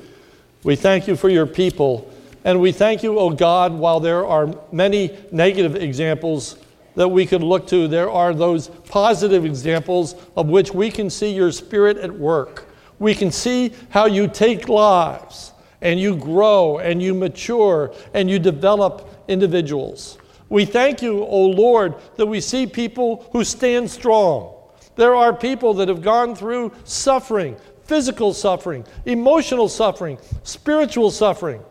We 0.63 0.77
thank 0.77 1.09
you 1.09 1.17
for 1.17 1.29
your 1.29 1.47
people. 1.47 2.09
And 2.45 2.61
we 2.61 2.71
thank 2.71 3.03
you, 3.03 3.19
O 3.19 3.23
oh 3.23 3.31
God, 3.31 3.73
while 3.73 3.99
there 3.99 4.25
are 4.25 4.55
many 4.71 5.19
negative 5.33 5.75
examples 5.75 6.59
that 6.95 7.09
we 7.09 7.27
could 7.27 7.43
look 7.43 7.67
to, 7.69 7.89
there 7.89 8.09
are 8.09 8.33
those 8.33 8.69
positive 8.69 9.45
examples 9.45 10.15
of 10.37 10.47
which 10.47 10.73
we 10.73 10.93
can 10.93 11.11
see 11.11 11.35
your 11.35 11.51
spirit 11.51 11.97
at 11.97 12.13
work. 12.13 12.69
We 13.01 13.17
can 13.17 13.33
see 13.33 13.73
how 13.91 14.07
you 14.07 14.29
take 14.29 14.69
lives 14.69 15.51
and 15.81 15.99
you 15.99 16.15
grow 16.15 16.79
and 16.79 17.03
you 17.03 17.15
mature 17.15 17.93
and 18.15 18.31
you 18.31 18.39
develop 18.39 19.25
individuals. 19.27 20.19
We 20.49 20.65
thank 20.65 21.03
you, 21.03 21.25
O 21.25 21.47
Lord, 21.47 21.95
that 22.17 22.27
we 22.27 22.41
see 22.41 22.67
people 22.67 23.29
who 23.33 23.45
stand 23.45 23.91
strong. 23.91 24.55
There 24.95 25.15
are 25.15 25.33
people 25.33 25.75
that 25.75 25.89
have 25.89 26.03
gone 26.03 26.35
through 26.35 26.73
suffering, 26.85 27.57
physical 27.85 28.33
suffering, 28.33 28.85
emotional 29.05 29.69
suffering, 29.69 30.19
spiritual 30.43 31.11
suffering. 31.11 31.63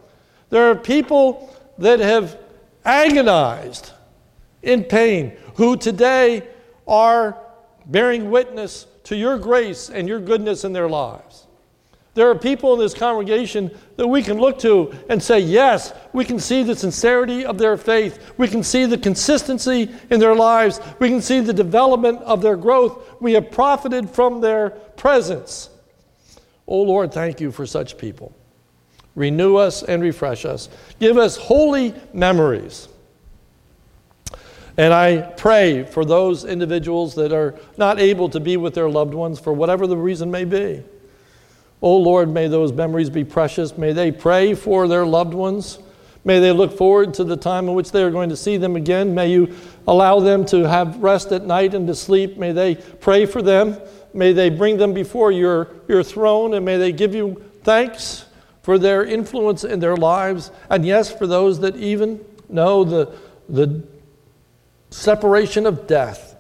There 0.50 0.70
are 0.70 0.76
people 0.76 1.56
that 1.78 2.00
have 2.00 2.38
agonized 2.84 3.92
in 4.62 4.84
pain 4.84 5.34
who 5.56 5.78
today 5.78 6.48
are 6.88 7.38
bearing 7.86 8.30
witness 8.30 8.88
to 9.06 9.16
your 9.16 9.38
grace 9.38 9.90
and 9.90 10.08
your 10.08 10.20
goodness 10.20 10.64
in 10.64 10.74
their 10.74 10.90
lives. 10.90 11.48
There 12.16 12.30
are 12.30 12.36
people 12.36 12.74
in 12.74 12.80
this 12.80 12.94
congregation 12.94 13.70
that 13.98 14.08
we 14.08 14.24
can 14.24 14.38
look 14.38 14.58
to 14.60 14.94
and 15.10 15.22
say, 15.22 15.38
yes, 15.38 15.94
we 16.14 16.24
can 16.24 16.40
see 16.40 16.64
the 16.64 16.76
sincerity 16.76 17.46
of 17.46 17.58
their 17.58 17.76
faith. 17.76 18.34
We 18.38 18.48
can 18.48 18.64
see 18.64 18.86
the 18.86 18.98
consistency 18.98 19.94
in 20.10 20.22
their 20.22 20.34
lives. 20.34 20.80
We 21.00 21.10
can 21.10 21.22
see 21.22 21.42
the 21.42 21.54
development 21.54 22.22
of 22.22 22.42
their 22.42 22.56
growth. 22.56 23.22
We 23.22 23.34
have 23.34 23.52
profited 23.52 24.10
from 24.10 24.40
their 24.40 24.70
presence. 24.70 25.70
Oh 26.68 26.84
Lord, 26.84 27.12
thank 27.14 27.42
you 27.42 27.52
for 27.52 27.66
such 27.66 27.98
people. 27.98 28.34
Renew 29.16 29.58
us 29.58 29.84
and 29.84 30.02
refresh 30.02 30.46
us. 30.46 30.70
Give 31.00 31.18
us 31.18 31.36
holy 31.36 31.94
memories. 32.14 32.88
And 34.78 34.94
I 34.94 35.22
pray 35.22 35.84
for 35.84 36.06
those 36.06 36.46
individuals 36.46 37.14
that 37.16 37.34
are 37.34 37.56
not 37.78 38.00
able 38.00 38.30
to 38.30 38.40
be 38.40 38.56
with 38.56 38.74
their 38.74 38.90
loved 38.90 39.14
ones 39.14 39.38
for 39.38 39.52
whatever 39.52 39.86
the 39.86 39.98
reason 39.98 40.32
may 40.32 40.46
be. 40.46 40.82
Oh 41.86 41.98
Lord, 41.98 42.34
may 42.34 42.48
those 42.48 42.74
memories 42.74 43.12
be 43.12 43.24
precious. 43.24 43.78
May 43.78 43.94
they 43.94 44.12
pray 44.12 44.56
for 44.56 44.88
their 44.88 45.06
loved 45.06 45.36
ones. 45.36 45.78
May 46.24 46.40
they 46.40 46.52
look 46.52 46.76
forward 46.76 47.14
to 47.14 47.24
the 47.24 47.38
time 47.38 47.68
in 47.68 47.76
which 47.76 47.92
they 47.92 48.02
are 48.02 48.10
going 48.10 48.30
to 48.30 48.36
see 48.36 48.58
them 48.58 48.76
again. 48.76 49.14
May 49.14 49.32
you 49.32 49.56
allow 49.88 50.20
them 50.20 50.48
to 50.48 50.68
have 50.68 50.98
rest 50.98 51.32
at 51.32 51.46
night 51.46 51.76
and 51.76 51.86
to 51.86 51.94
sleep. 51.94 52.40
May 52.40 52.54
they 52.54 52.74
pray 52.74 53.28
for 53.28 53.44
them. 53.44 53.80
May 54.16 54.34
they 54.34 54.50
bring 54.50 54.78
them 54.78 54.96
before 54.96 55.32
your, 55.32 55.68
your 55.88 56.02
throne, 56.02 56.56
and 56.56 56.66
may 56.66 56.78
they 56.78 56.92
give 56.92 57.14
you 57.14 57.44
thanks 57.62 58.26
for 58.64 58.80
their 58.80 59.06
influence 59.06 59.64
in 59.64 59.80
their 59.80 59.96
lives. 59.96 60.50
And 60.72 60.84
yes, 60.84 61.16
for 61.16 61.28
those 61.28 61.60
that 61.60 61.76
even 61.76 62.20
know 62.50 62.84
the, 62.84 63.16
the 63.48 63.84
separation 64.90 65.68
of 65.68 65.86
death, 65.86 66.36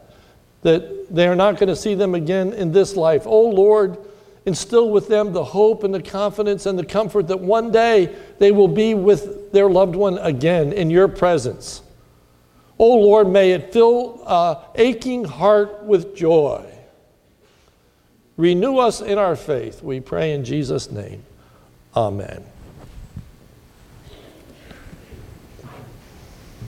that 0.64 1.14
they 1.14 1.28
are 1.28 1.36
not 1.36 1.60
going 1.60 1.70
to 1.70 1.76
see 1.76 1.93
them 1.93 2.16
again 2.16 2.52
in 2.52 2.72
this 2.72 2.96
life. 2.96 3.28
Oh 3.28 3.48
Lord, 3.48 4.00
instill 4.46 4.89
with 4.89 5.08
them 5.08 5.34
the 5.34 5.43
hope 5.43 5.84
and 5.84 5.93
the 5.93 6.02
confidence 6.02 6.66
and 6.66 6.78
the 6.78 6.86
comfort 6.86 7.28
that 7.28 7.39
one 7.39 7.72
day 7.72 8.16
they 8.38 8.52
will 8.52 8.68
be 8.68 8.93
with 8.93 9.52
their 9.52 9.70
loved 9.70 9.96
one 9.96 10.18
again 10.20 10.72
in 10.72 10.89
your 10.89 11.08
presence. 11.08 11.82
Oh 12.78 12.96
Lord, 12.98 13.28
may 13.28 13.52
it 13.52 13.74
fill 13.74 14.24
a 14.26 14.66
aching 14.76 15.24
heart 15.24 15.84
with 15.84 16.16
joy. 16.16 16.66
Renew 18.38 18.78
us 18.78 19.02
in 19.02 19.18
our 19.18 19.36
faith, 19.36 19.82
we 19.82 20.00
pray 20.00 20.34
in 20.34 20.43
Jesus' 20.43 20.91
name. 20.91 21.24
Amen. 21.96 22.43